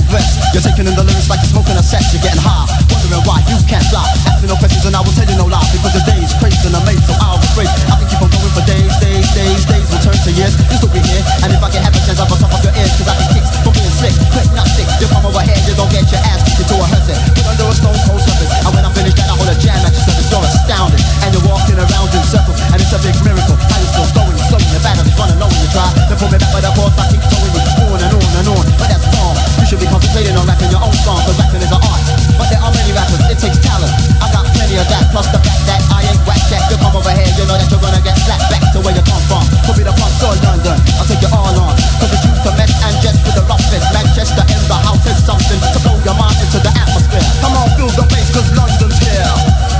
Vest. 0.10 0.54
You're 0.54 0.62
taking 0.62 0.88
in 0.88 0.96
the 0.96 1.04
lyrics 1.04 1.30
like 1.30 1.40
you're 1.42 1.50
smoking 1.50 1.76
a 1.76 1.84
set. 1.84 2.02
You're 2.14 2.22
getting 2.22 2.42
high, 2.42 2.66
wondering 2.92 3.22
why 3.26 3.40
you 3.50 3.58
can't 3.68 3.86
fly. 3.86 4.33
Ask 4.44 4.52
no 4.52 4.60
questions 4.60 4.84
and 4.84 4.92
I 4.92 5.00
will 5.00 5.16
tell 5.16 5.24
you 5.24 5.40
no 5.40 5.48
lies 5.48 5.72
because 5.72 5.96
the 5.96 6.04
day's 6.04 6.36
crazy 6.36 6.68
and 6.68 6.76
amazing. 6.76 7.08
So 7.08 7.16
I'll 7.24 7.40
afraid 7.40 7.72
I 7.88 7.96
can 7.96 8.12
keep 8.12 8.20
on 8.20 8.28
going 8.28 8.52
for 8.52 8.60
days, 8.68 8.92
days, 9.00 9.24
days, 9.32 9.64
days 9.64 9.88
will 9.88 10.04
turn 10.04 10.20
to 10.20 10.32
years. 10.36 10.60
You 10.68 10.84
still 10.84 10.92
be 10.92 11.00
here, 11.00 11.24
and 11.48 11.56
if 11.56 11.64
I 11.64 11.72
can 11.72 11.80
have 11.80 11.96
a 11.96 12.02
chance, 12.04 12.20
I'll 12.20 12.28
bust 12.28 12.44
off 12.44 12.52
your 12.60 12.76
ears 12.76 12.92
because 12.92 13.08
I 13.08 13.16
can 13.24 13.40
kick 13.40 13.46
from 13.64 13.72
being 13.72 13.88
slick, 14.04 14.12
quick, 14.36 14.52
not 14.52 14.68
sick. 14.76 14.84
You 15.00 15.08
come 15.08 15.24
over 15.24 15.40
here, 15.48 15.56
you 15.64 15.72
don't 15.80 15.88
get 15.96 16.04
your 16.12 16.20
ass 16.28 16.44
kicked 16.44 16.60
into 16.60 16.76
a 16.76 16.84
hearse. 16.92 17.16
Put 17.40 17.56
under 17.56 17.72
a 17.72 17.76
stone 17.80 17.96
cold 18.04 18.20
surface, 18.20 18.52
and 18.52 18.72
when 18.76 18.84
I 18.84 18.92
finish 18.92 19.16
that, 19.16 19.32
I 19.32 19.36
hold 19.40 19.48
a 19.48 19.56
jam 19.56 19.80
at 19.80 19.96
your 19.96 20.04
surface. 20.12 20.28
You're 20.28 20.44
astounded, 20.44 21.00
and 21.24 21.30
you're 21.32 21.48
walking 21.48 21.80
around 21.80 22.12
in 22.12 22.24
circles, 22.28 22.60
and 22.68 22.78
it's 22.84 22.92
a 22.92 23.00
big 23.00 23.16
miracle. 23.24 23.56
How 23.56 23.80
you 23.80 23.88
still 23.96 24.12
going, 24.12 24.36
slowing 24.52 24.68
your 24.76 24.84
batteries 24.84 25.16
running 25.16 25.40
low 25.40 25.48
when 25.48 25.62
you 25.64 25.72
try 25.72 25.88
to 25.88 26.16
pull 26.20 26.28
me 26.28 26.36
back, 26.36 26.52
but 26.52 26.68
of 26.68 26.76
course 26.76 26.96
I 27.00 27.08
keep 27.16 27.24
towing 27.32 27.48
you 27.48 27.64
on 27.96 27.96
and 27.96 28.12
on 28.12 28.28
and 28.44 28.48
on. 28.60 28.66
But 28.76 28.92
that's 28.92 29.08
wrong. 29.08 29.43
Should 29.74 29.82
be 29.82 29.90
concentrating 29.90 30.38
on 30.38 30.46
rapping 30.46 30.70
your 30.70 30.86
own 30.86 30.94
song, 31.02 31.18
cause 31.26 31.34
rapping 31.34 31.66
is 31.66 31.74
an 31.74 31.82
art. 31.82 32.06
But 32.38 32.46
there 32.54 32.62
are 32.62 32.70
many 32.70 32.94
rappers, 32.94 33.26
it 33.26 33.42
takes 33.42 33.58
talent. 33.58 33.90
I 34.22 34.30
got 34.30 34.46
plenty 34.54 34.78
of 34.78 34.86
that, 34.86 35.10
plus 35.10 35.26
the 35.34 35.42
fact 35.42 35.66
that 35.66 35.82
I 35.90 36.06
ain't 36.14 36.22
whack 36.30 36.38
that. 36.54 36.70
You 36.70 36.78
come 36.78 36.94
over 36.94 37.10
here, 37.10 37.26
you 37.34 37.42
know 37.50 37.58
that 37.58 37.66
you're 37.74 37.82
gonna 37.82 37.98
get 38.06 38.14
slapped 38.22 38.54
back 38.54 38.62
to 38.78 38.86
where 38.86 38.94
you 38.94 39.02
come 39.02 39.26
from. 39.26 39.42
The 39.66 39.90
pump 39.98 40.14
or 40.22 40.38
London, 40.46 40.78
I'll 41.02 41.10
take 41.10 41.26
you 41.26 41.34
all 41.34 41.58
on. 41.58 41.74
Cause 41.98 42.14
to 42.14 42.54
mess 42.54 42.70
and 42.86 43.02
just 43.02 43.18
with 43.26 43.34
the 43.34 43.42
roughest. 43.50 43.90
Manchester 43.98 44.46
in 44.46 44.62
the 44.70 44.78
house 44.78 45.02
is 45.10 45.18
something 45.26 45.58
to 45.58 45.80
blow 45.82 45.98
your 46.06 46.18
mind 46.22 46.38
into 46.38 46.62
the 46.62 46.70
atmosphere. 46.70 47.26
Come 47.42 47.58
on, 47.58 47.66
feel 47.74 47.90
the 47.98 48.06
bass, 48.14 48.30
cause 48.30 48.54
London's 48.54 49.02
here. 49.02 49.26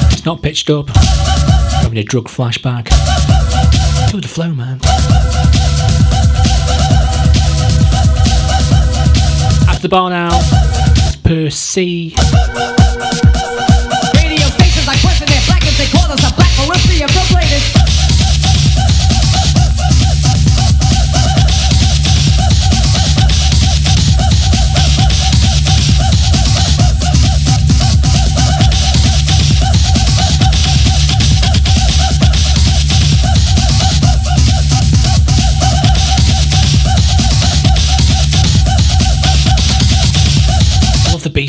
It's 0.10 0.26
not 0.26 0.42
pitched 0.42 0.74
up. 0.74 0.90
Having 1.86 2.02
a 2.02 2.06
drug 2.10 2.34
flashback. 2.34 2.90
Go 4.10 4.18
the 4.18 4.26
flow, 4.26 4.58
man. 4.58 4.82
The 9.84 9.90
bar 9.90 10.10
now. 10.10 10.30
Per 11.24 11.50
C. 11.50 12.16
Radio 14.16 14.48
stations 14.48 14.88
are 14.88 14.96
their 15.28 15.42
blackness, 15.46 15.78
they 15.78 15.88
call 15.88 16.10
us 16.10 16.24
a 16.24 16.43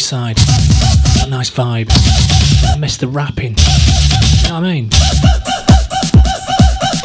I 0.05 0.21
love 0.21 0.37
the 0.37 0.37
B 0.37 0.37
side. 0.37 1.25
A 1.25 1.31
nice 1.31 1.49
vibe. 1.49 1.89
I 2.69 2.77
miss 2.77 2.97
the 2.99 3.09
rapping. 3.09 3.57
You 3.57 4.53
know 4.53 4.61
what 4.61 4.69
I 4.69 4.77
mean? 4.77 4.93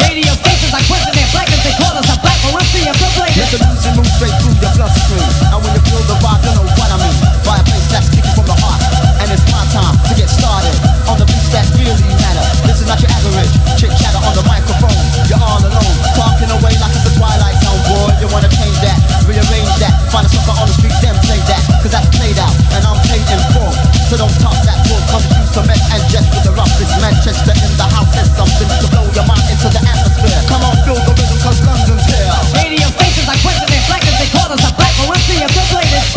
Radio 0.03 0.33
stations 0.35 0.73
are 0.75 0.83
pushing 0.83 1.15
their 1.15 1.29
blackness, 1.31 1.63
they 1.63 1.75
call 1.79 1.95
us 1.95 2.09
a 2.11 2.17
black, 2.19 2.35
but 2.43 2.51
we'll 2.51 2.67
see 2.67 2.83
if 2.83 2.95
they'll 2.99 3.23
Let 3.39 3.49
the 3.55 3.59
music 3.63 3.93
move 3.95 4.09
straight 4.19 4.35
through 4.43 4.57
your 4.59 4.73
bloodstream. 4.75 5.23
And 5.47 5.59
when 5.63 5.71
you 5.79 5.83
feel 5.87 6.03
the 6.11 6.17
vibe, 6.19 6.43
you 6.43 6.51
know 6.59 6.67
what 6.75 6.89
I 6.91 6.97
mean. 6.99 7.15
By 7.47 7.55
a 7.61 7.63
place 7.63 7.87
that's 7.87 8.09
kicking 8.11 8.35
from 8.35 8.47
the 8.51 8.57
heart. 8.59 8.81
And 9.23 9.31
it's 9.31 9.47
my 9.47 9.63
time 9.71 9.95
to 9.95 10.13
get 10.19 10.27
started 10.27 10.75
on 11.07 11.15
the 11.23 11.27
beats 11.29 11.55
that 11.55 11.71
really 11.79 12.03
matter. 12.19 12.43
This 12.67 12.83
is 12.83 12.87
not 12.89 12.99
your 12.99 13.11
average 13.15 13.53
chit 13.79 13.95
chatter 13.95 14.19
on 14.19 14.35
the 14.35 14.43
microphone. 14.43 14.97
You're 15.31 15.39
all 15.39 15.61
alone, 15.63 15.95
talking 16.19 16.51
away 16.51 16.75
like 16.83 16.95
a 16.98 16.98
twilight 17.19 17.59
zone, 17.59 17.83
boy. 17.91 18.07
You 18.23 18.27
wanna 18.31 18.47
change 18.47 18.79
that, 18.79 18.95
rearrange 19.27 19.75
that. 19.83 19.91
Find 20.07 20.23
a 20.23 20.31
sucker 20.31 20.55
on 20.55 20.71
the 20.71 20.75
street, 20.79 20.95
then 21.03 21.15
play 21.27 21.39
that. 21.51 21.59
Cause 21.83 21.91
that's 21.91 22.07
played 22.15 22.39
out, 22.39 22.55
and 22.71 22.81
I'm 22.87 22.95
paid 23.11 23.27
in 23.27 23.41
full. 23.51 23.75
So 24.07 24.15
don't 24.15 24.31
talk 24.39 24.55
that 24.63 24.79
bull, 24.87 25.03
come 25.11 25.19
to 25.19 25.35
use 25.35 25.51
some 25.51 25.67
mess 25.67 25.83
and 25.91 25.99
just 26.07 26.31
with 26.31 26.47
the 26.47 26.55
roughest 26.55 26.95
Manchester 27.03 27.51
in 27.51 27.71
the 27.75 27.87
house 27.91 28.09
is 28.15 28.31
something 28.39 28.69
to 28.71 28.87
blow 28.87 29.05
your 29.11 29.27
mind 29.27 29.43
into 29.51 29.67
the 29.67 29.83
atmosphere. 29.83 30.39
Come 30.47 30.63
on, 30.63 30.75
feel 30.87 30.95
the 30.95 31.11
rhythm, 31.11 31.39
cause 31.43 31.59
London's 31.67 32.07
here. 32.07 32.31
Radio 32.55 32.87
stations 32.87 33.27
are 33.27 33.39
pushing 33.43 33.67
their 33.67 33.83
blackness, 33.91 34.15
they 34.15 34.29
call 34.31 34.47
us 34.47 34.63
a 34.63 34.71
black, 34.79 34.93
but 34.95 35.05
we'll 35.11 35.23
see 35.27 35.43
if 35.43 35.51
they'll 35.51 35.71
play 35.75 35.87
this. 35.91 36.07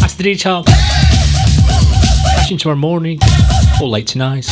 That's 0.00 0.16
the 0.16 0.24
detail. 0.24 0.64
Catch 0.64 2.50
you 2.50 2.56
tomorrow 2.56 2.80
morning 2.80 3.20
or 3.80 3.88
late 3.88 4.06
tonight, 4.06 4.48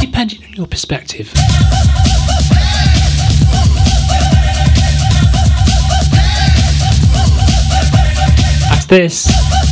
depending 0.00 0.42
on 0.44 0.52
your 0.52 0.66
perspective. 0.66 1.32
That's 8.68 8.86
this. 8.86 9.67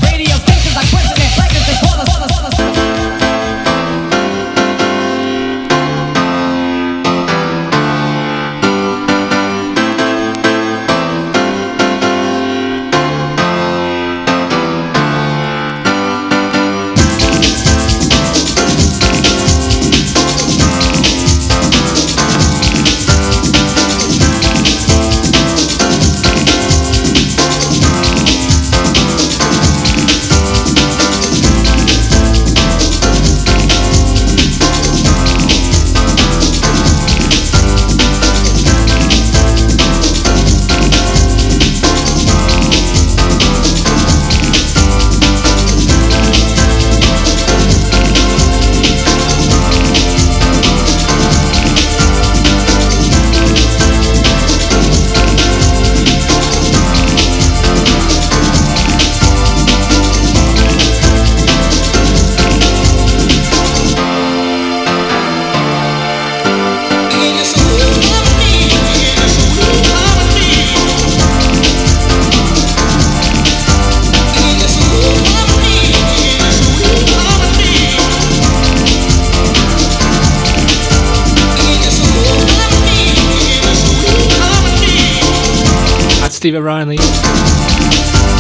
Steve 86.57 86.65
O'Reilly. 86.65 86.97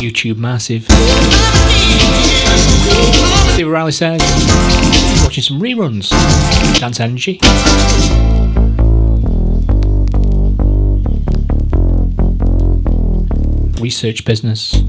YouTube 0.01 0.39
massive. 0.39 0.85
Steve 3.53 3.69
Riley 3.69 3.93
says, 3.93 4.23
watching 5.23 5.43
some 5.43 5.61
reruns. 5.61 6.09
Dance 6.81 6.99
Energy. 6.99 7.39
Research 13.83 14.25
business. 14.25 14.83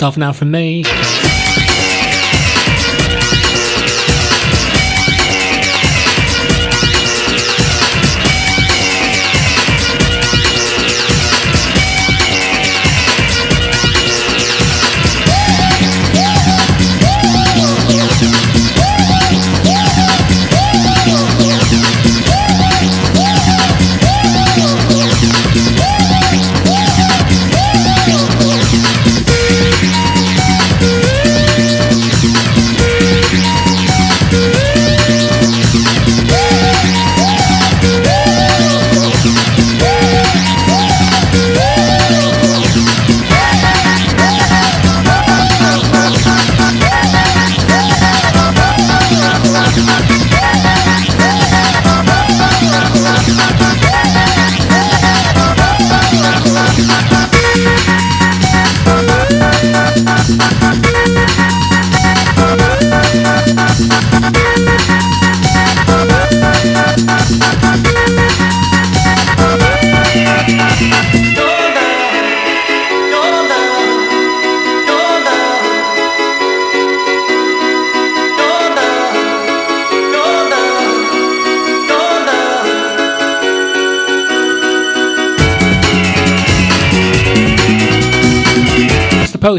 An 0.00 0.22
hour 0.22 0.32
from 0.32 0.52
me. 0.52 0.84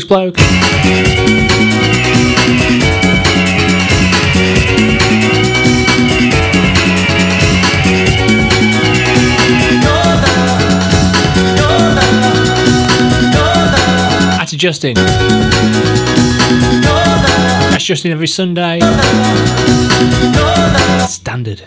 Polish 0.06 0.36
bloke. 0.36 0.38
That's 14.38 14.52
Justin. 14.52 14.94
That's 17.72 17.84
Justin 17.84 18.12
every 18.12 18.28
Sunday. 18.28 18.80
Standard. 21.08 21.64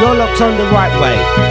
You're 0.00 0.14
locked 0.14 0.40
on 0.40 0.56
the 0.56 0.64
right 0.72 1.00
way. 1.00 1.49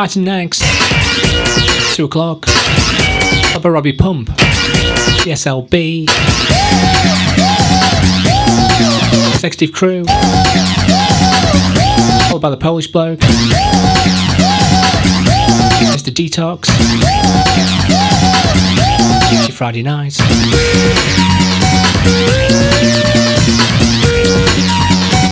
Titan 0.00 0.24
next. 0.24 0.62
2 1.94 2.06
o'clock. 2.06 2.46
Papa 3.52 3.70
Robbie 3.70 3.92
Pump. 3.92 4.30
CSLB. 5.20 6.04
Executive 9.34 9.72
Crew. 9.74 10.04
Followed 12.28 12.40
by 12.40 12.48
the 12.48 12.56
Polish 12.58 12.86
bloke. 12.90 13.18
Mr. 15.90 16.10
Detox. 16.10 16.70
Friday 19.52 19.82
night. 19.82 20.18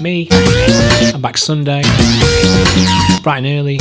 Me. 0.03 0.28
Back 1.20 1.36
Sunday. 1.36 1.82
Bright 3.23 3.45
and 3.45 3.47
early. 3.47 3.78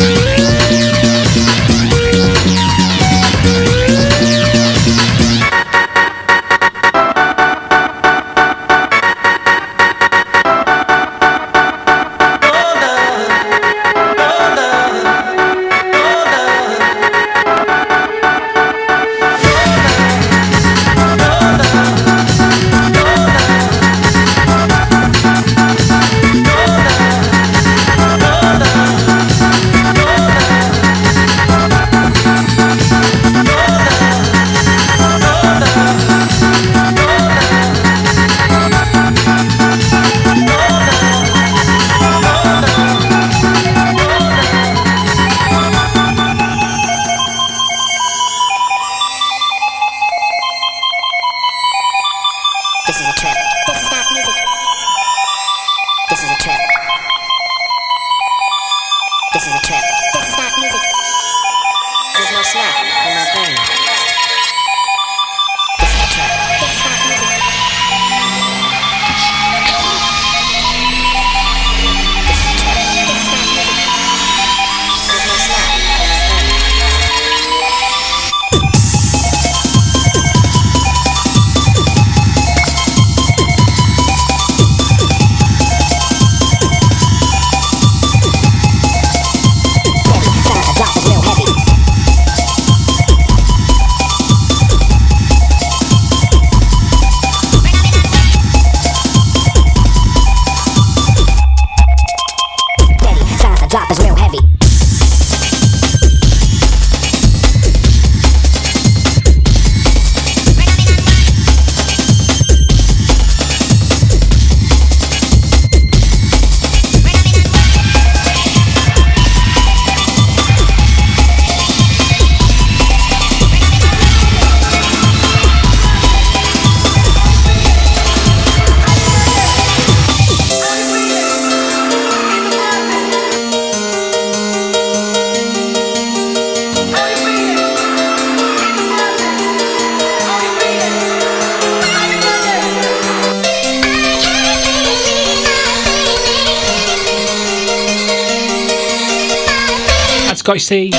That's 150.57 150.96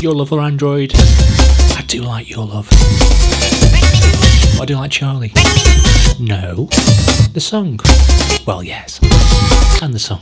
Your 0.00 0.14
love 0.14 0.32
or 0.32 0.40
Android? 0.40 0.92
I 0.94 1.84
do 1.86 2.02
like 2.02 2.30
your 2.30 2.46
love. 2.46 2.68
I 4.60 4.64
do 4.66 4.76
like 4.76 4.90
Charlie. 4.92 5.32
No. 6.18 6.68
The 7.32 7.40
song. 7.40 7.80
Well, 8.46 8.62
yes. 8.62 9.00
And 9.82 9.92
the 9.92 9.98
song. 9.98 10.20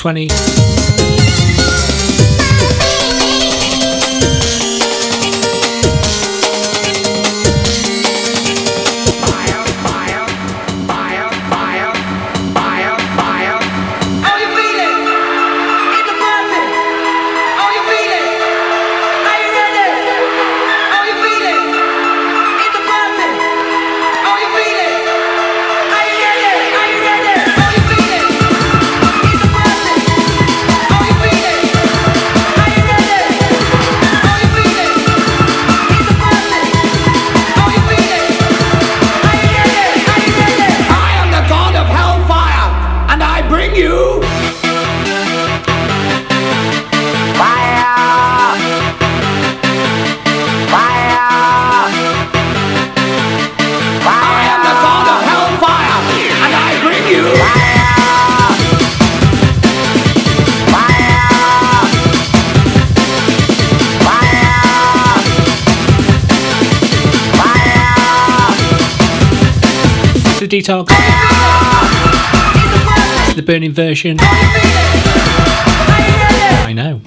20. 0.00 0.49
Detox. 70.60 70.88
The 73.34 73.42
burning 73.42 73.72
version. 73.72 74.18
I 76.66 76.74
know. 76.74 77.00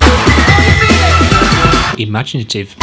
Imaginative. 1.99 2.75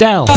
Dell. 0.00 0.29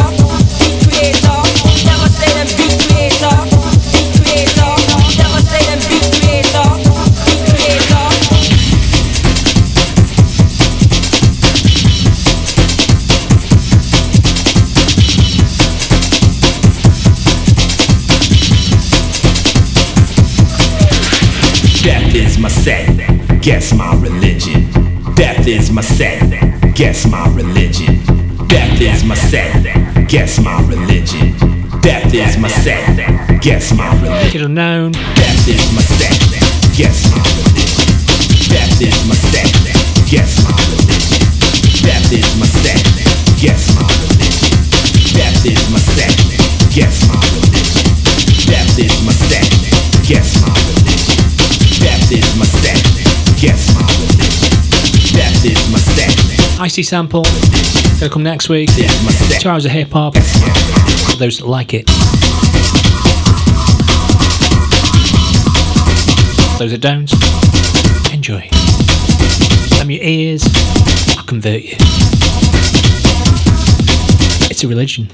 Guess 30.13 30.39
my 30.39 30.61
religion. 30.69 31.33
Death 31.81 32.13
is 32.13 32.37
my 32.37 32.47
set, 32.47 32.85
guess 33.41 33.73
my 33.73 33.89
religion. 33.99 34.29
Kid 34.29 34.41
unknown. 34.43 34.91
Death 34.91 35.47
is 35.49 35.73
my 35.73 35.81
set, 35.81 36.13
guess 36.77 37.09
my 37.09 37.17
religion. 37.41 37.89
Death 38.45 38.77
is 38.77 38.93
my 39.09 39.17
set, 39.33 39.49
guess 40.05 40.37
my 40.45 40.53
religion. 40.69 41.17
Death 41.81 42.13
is 42.13 42.29
my 42.37 42.45
set, 42.45 42.77
guess 43.41 43.73
my 43.73 43.89
religion. 44.05 44.53
Death 45.17 45.45
is 45.49 45.65
my 45.73 45.81
set, 45.81 46.13
guess 46.69 47.09
my 47.09 47.17
religion. 47.33 47.89
Death 48.45 48.77
is 48.77 48.93
my 49.01 49.13
set, 49.17 49.49
guess 50.05 50.29
my 50.45 50.53
religion. 50.69 51.25
Death 51.81 52.13
is 52.13 52.29
my 52.37 52.45
set, 52.61 52.77
guess 53.41 53.65
my 53.73 53.81
religion. 53.97 54.53
Death 55.09 55.41
is 55.41 55.61
my 55.73 55.81
set, 55.81 56.61
Icy 56.61 56.83
sample. 56.83 57.25
Gonna 58.03 58.11
come 58.11 58.23
next 58.23 58.49
week. 58.49 58.69
hours 59.45 59.63
of 59.63 59.71
hip 59.71 59.91
hop. 59.93 60.15
For 60.17 61.15
those 61.15 61.37
that 61.37 61.47
like 61.47 61.73
it. 61.73 61.87
Those 66.59 66.71
that 66.71 66.81
don't, 66.81 67.09
enjoy. 68.13 68.49
Damn 69.69 69.89
your 69.89 70.03
ears, 70.03 70.43
I'll 71.17 71.23
convert 71.23 71.61
you. 71.61 71.77
It's 74.49 74.65
a 74.65 74.67
religion. 74.67 75.07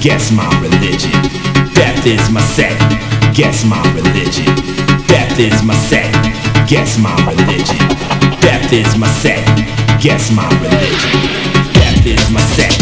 Guess 0.00 0.32
my 0.32 0.48
religion. 0.60 1.12
Death 1.74 2.06
is 2.06 2.30
my 2.30 2.40
set, 2.40 2.76
guess 3.34 3.64
my 3.64 3.82
religion. 3.94 4.46
Death 5.06 5.38
is 5.38 5.62
my 5.62 5.74
set, 5.74 6.10
guess 6.68 6.98
my 6.98 7.14
religion. 7.26 7.78
Death 8.40 8.72
is 8.72 8.96
my 8.96 9.08
set, 9.22 9.44
Guess 10.00 10.32
my 10.32 10.48
religion. 10.62 11.20
Death 11.74 12.06
is 12.06 12.30
my 12.30 12.40
set. 12.56 12.72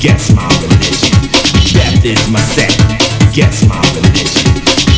Guess 0.00 0.34
my 0.34 0.48
religion. 0.58 1.14
Death 1.72 2.04
is 2.04 2.28
my 2.28 2.40
set. 2.40 2.74
Guess 3.32 3.68
my 3.68 3.78
religion. 3.94 4.52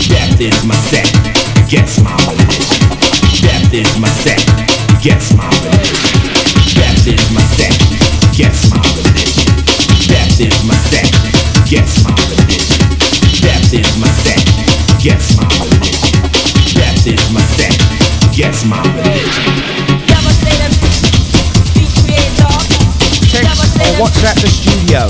Death 0.08 0.40
is 0.40 0.64
my 0.64 0.74
set. 0.88 1.04
Guess 1.68 2.02
my 2.02 2.16
religion. 2.24 2.88
Death 3.42 3.74
is 3.74 4.00
my 4.00 4.08
set. 4.08 4.40
Guess 5.02 5.36
my 5.36 5.44
religion. 5.60 6.24
Death 6.74 7.06
is 7.06 7.30
my 7.34 7.42
set. 7.52 7.76
Guess 8.34 8.70
my 8.70 8.80
religion. 8.80 8.97
Guess 11.68 12.02
my 12.02 12.10
religion. 12.30 12.80
Death 13.44 13.74
is 13.74 13.98
my. 14.00 14.08
Guess 15.04 15.36
my. 15.36 15.48
Death 16.72 17.06
is 17.06 17.30
my. 17.30 17.44
Guess 18.32 18.64
my 18.64 18.80
or 23.84 24.00
WhatsApp 24.00 24.40
the 24.40 24.48
studio 24.48 25.08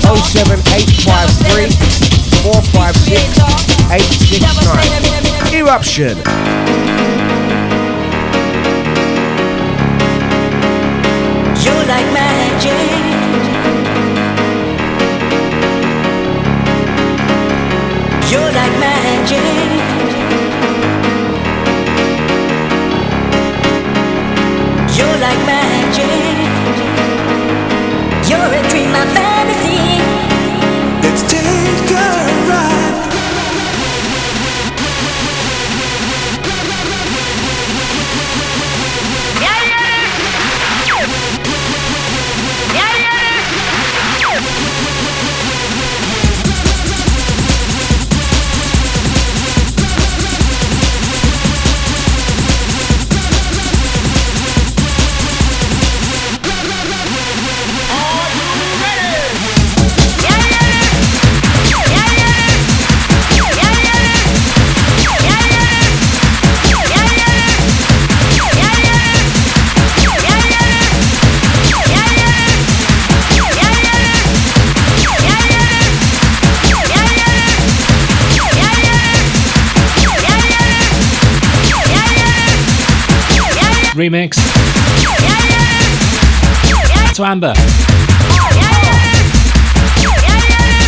07853 0.00 1.68
456 2.48 3.60
869. 3.92 5.52
Eruption. 5.52 6.79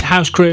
House 0.03 0.29
Crew. 0.29 0.53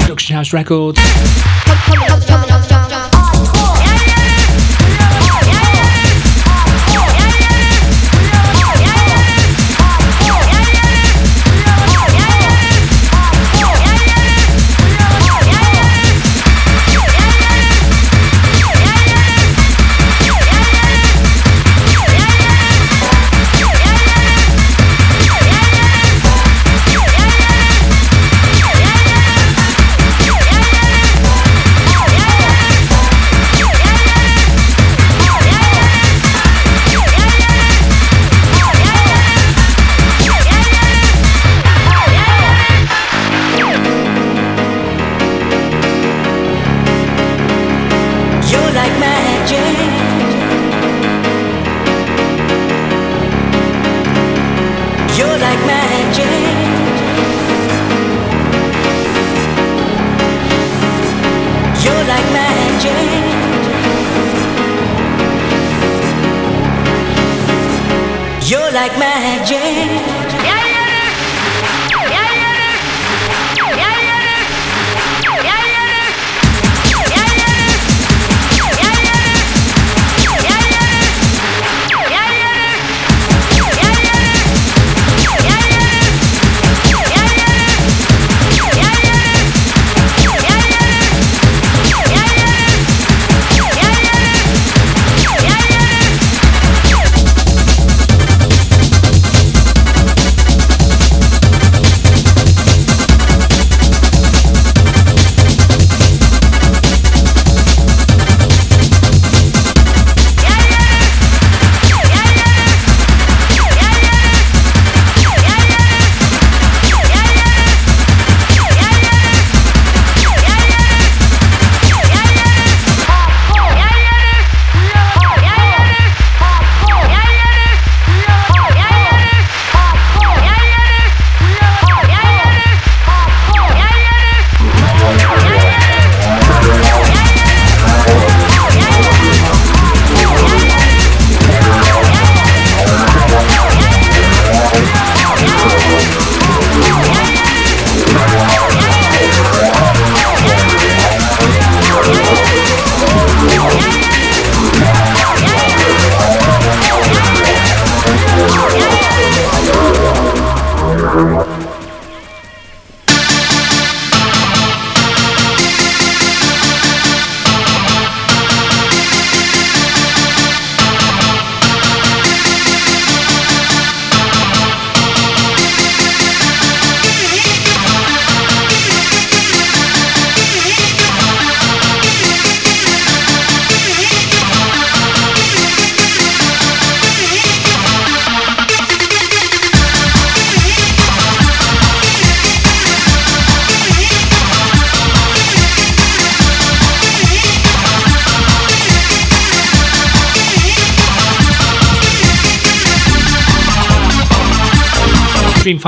Production 0.00 0.36
House 0.36 0.54
Records. 0.54 1.27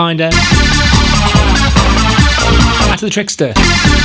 Dreamfinder. 0.00 0.32
After 2.90 3.06
the 3.06 3.10
Trickster. 3.10 3.99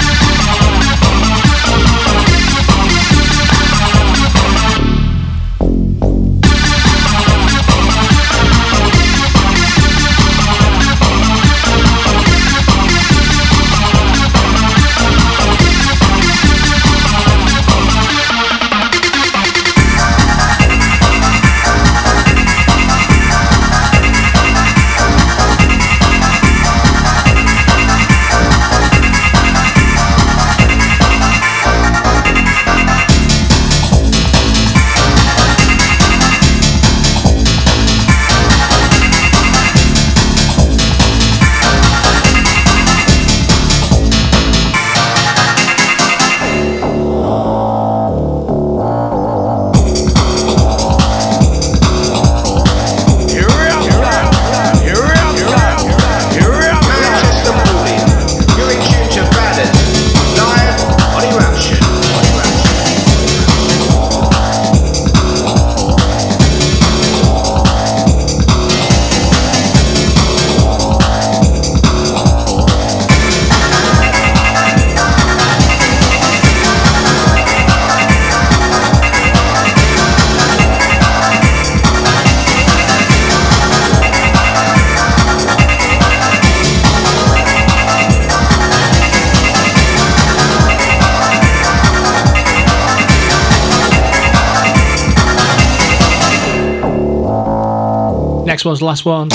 One's 98.75 98.81
the 98.81 98.85
last 98.87 99.05
one. 99.05 99.29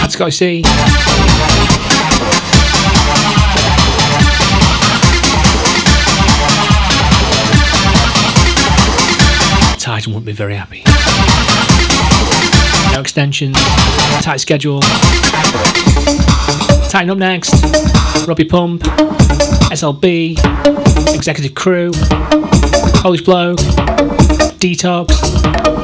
That's 0.00 0.16
got 0.16 0.32
see. 0.32 0.87
Very 10.38 10.54
happy. 10.54 10.84
No 12.94 13.00
extensions, 13.00 13.56
tight 14.22 14.36
schedule. 14.36 14.80
Tighten 16.88 17.10
up 17.10 17.18
next. 17.18 17.52
Robbie 18.28 18.44
Pump, 18.44 18.82
SLB, 19.72 20.38
Executive 21.12 21.56
Crew, 21.56 21.90
Polish 23.02 23.22
Blow, 23.22 23.56
Detox. 24.60 25.77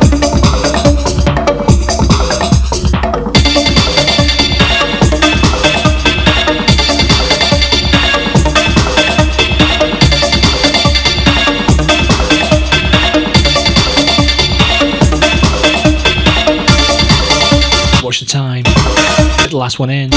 Last 19.65 19.79
one 19.79 19.89
in. 19.89 20.11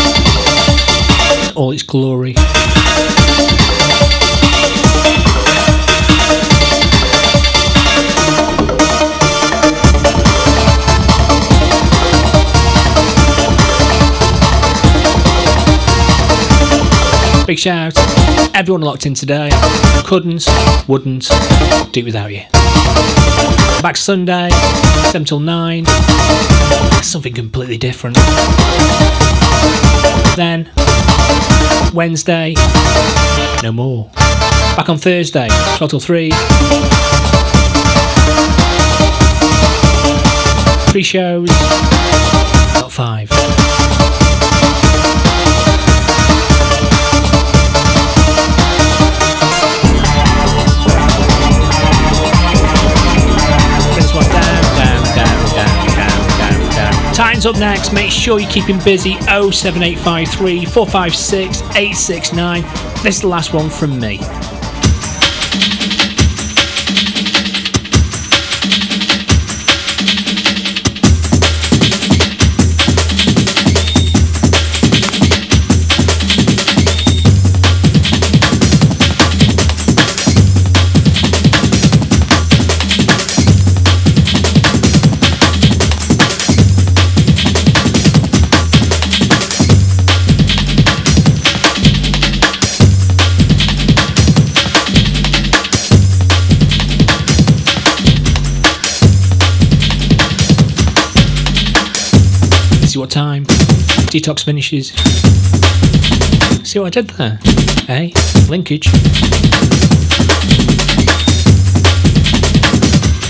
All 1.56 1.72
its 1.72 1.82
glory. 1.82 2.34
Big 17.46 17.58
shout. 17.58 17.94
Everyone 18.54 18.82
locked 18.82 19.06
in 19.06 19.14
today. 19.14 19.50
Couldn't, 20.04 20.46
wouldn't 20.90 21.30
do 21.94 22.04
without 22.04 22.34
you. 22.34 23.67
Back 23.82 23.96
Sunday, 23.96 24.50
7 25.12 25.26
till 25.26 25.40
9. 25.40 25.86
Something 27.04 27.34
completely 27.34 27.78
different. 27.78 28.16
Then, 30.36 30.70
Wednesday, 31.94 32.56
no 33.64 33.72
more. 33.72 34.10
Back 34.76 34.90
on 34.90 34.98
Thursday, 34.98 35.48
12 35.78 35.90
till 35.90 36.00
3. 36.00 36.32
Three 40.92 41.04
shows, 41.04 41.50
not 42.74 42.92
five. 42.92 43.30
Up 57.46 57.58
next. 57.60 57.94
Make 57.94 58.12
sure 58.12 58.40
you 58.40 58.48
keep 58.48 58.66
him 58.66 58.80
busy. 58.84 59.14
07853 59.22 60.66
456 60.66 61.62
869. 61.62 62.62
This 63.04 63.16
is 63.16 63.22
the 63.22 63.28
last 63.28 63.54
one 63.54 63.70
from 63.70 64.00
me. 64.00 64.20
What 102.98 103.12
time 103.12 103.46
detox 104.10 104.44
finishes. 104.44 104.88
See 106.68 106.80
what 106.80 106.88
I 106.98 107.02
did 107.02 107.12
there? 107.12 107.40
Hey, 107.86 108.12
linkage. 108.50 108.88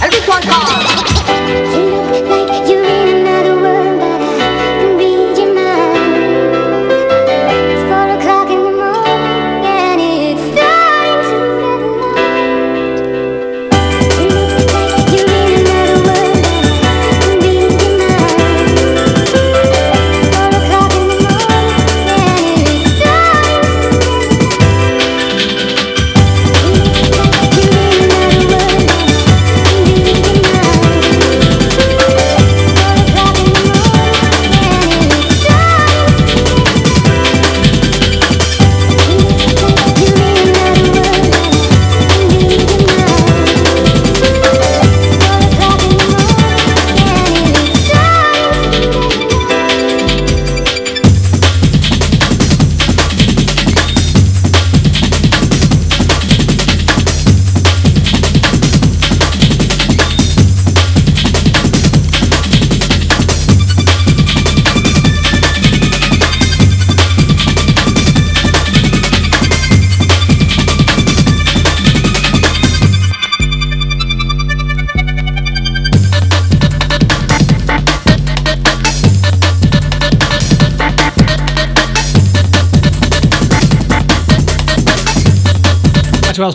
Everyone 0.01 0.43
You're 0.43 0.86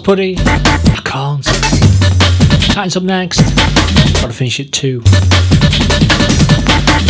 Puddy. 0.04 0.36
I 0.36 1.00
can't. 1.04 1.44
Titans 2.72 2.96
up 2.96 3.04
next. 3.04 3.40
Gotta 4.20 4.32
finish 4.32 4.58
it 4.58 4.72
too. 4.72 5.00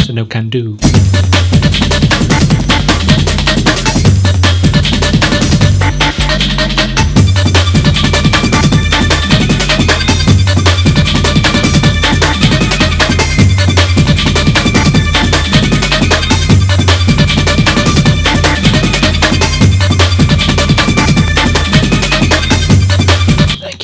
So 0.04 0.12
no 0.12 0.26
can 0.26 0.50
do. 0.50 0.76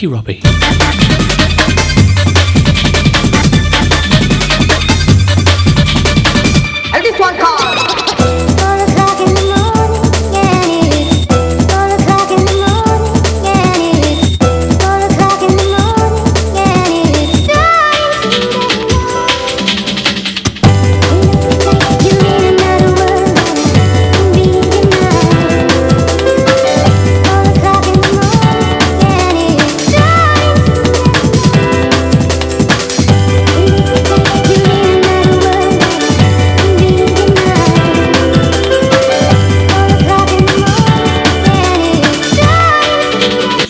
Robbie. 0.07 0.48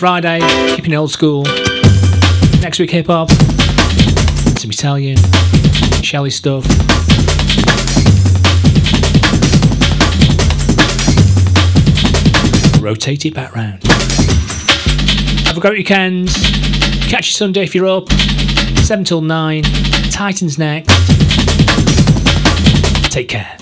Friday, 0.09 0.39
keeping 0.75 0.91
it 0.91 0.95
old 0.95 1.11
school. 1.11 1.43
Next 2.61 2.79
week, 2.79 2.89
hip 2.89 3.05
hop. 3.05 3.29
Some 3.29 4.71
Italian. 4.71 5.17
Shelly 6.01 6.31
stuff. 6.31 6.65
Rotate 12.81 13.27
it 13.27 13.35
back 13.35 13.55
round. 13.55 13.83
Have 15.45 15.57
a 15.57 15.61
great 15.61 15.77
weekend. 15.77 16.29
Catch 17.07 17.27
you 17.27 17.33
Sunday 17.33 17.61
if 17.61 17.75
you're 17.75 17.85
up. 17.85 18.11
7 18.79 19.05
till 19.05 19.21
9. 19.21 19.61
Titans 20.09 20.57
next. 20.57 20.89
Take 23.11 23.27
care. 23.27 23.58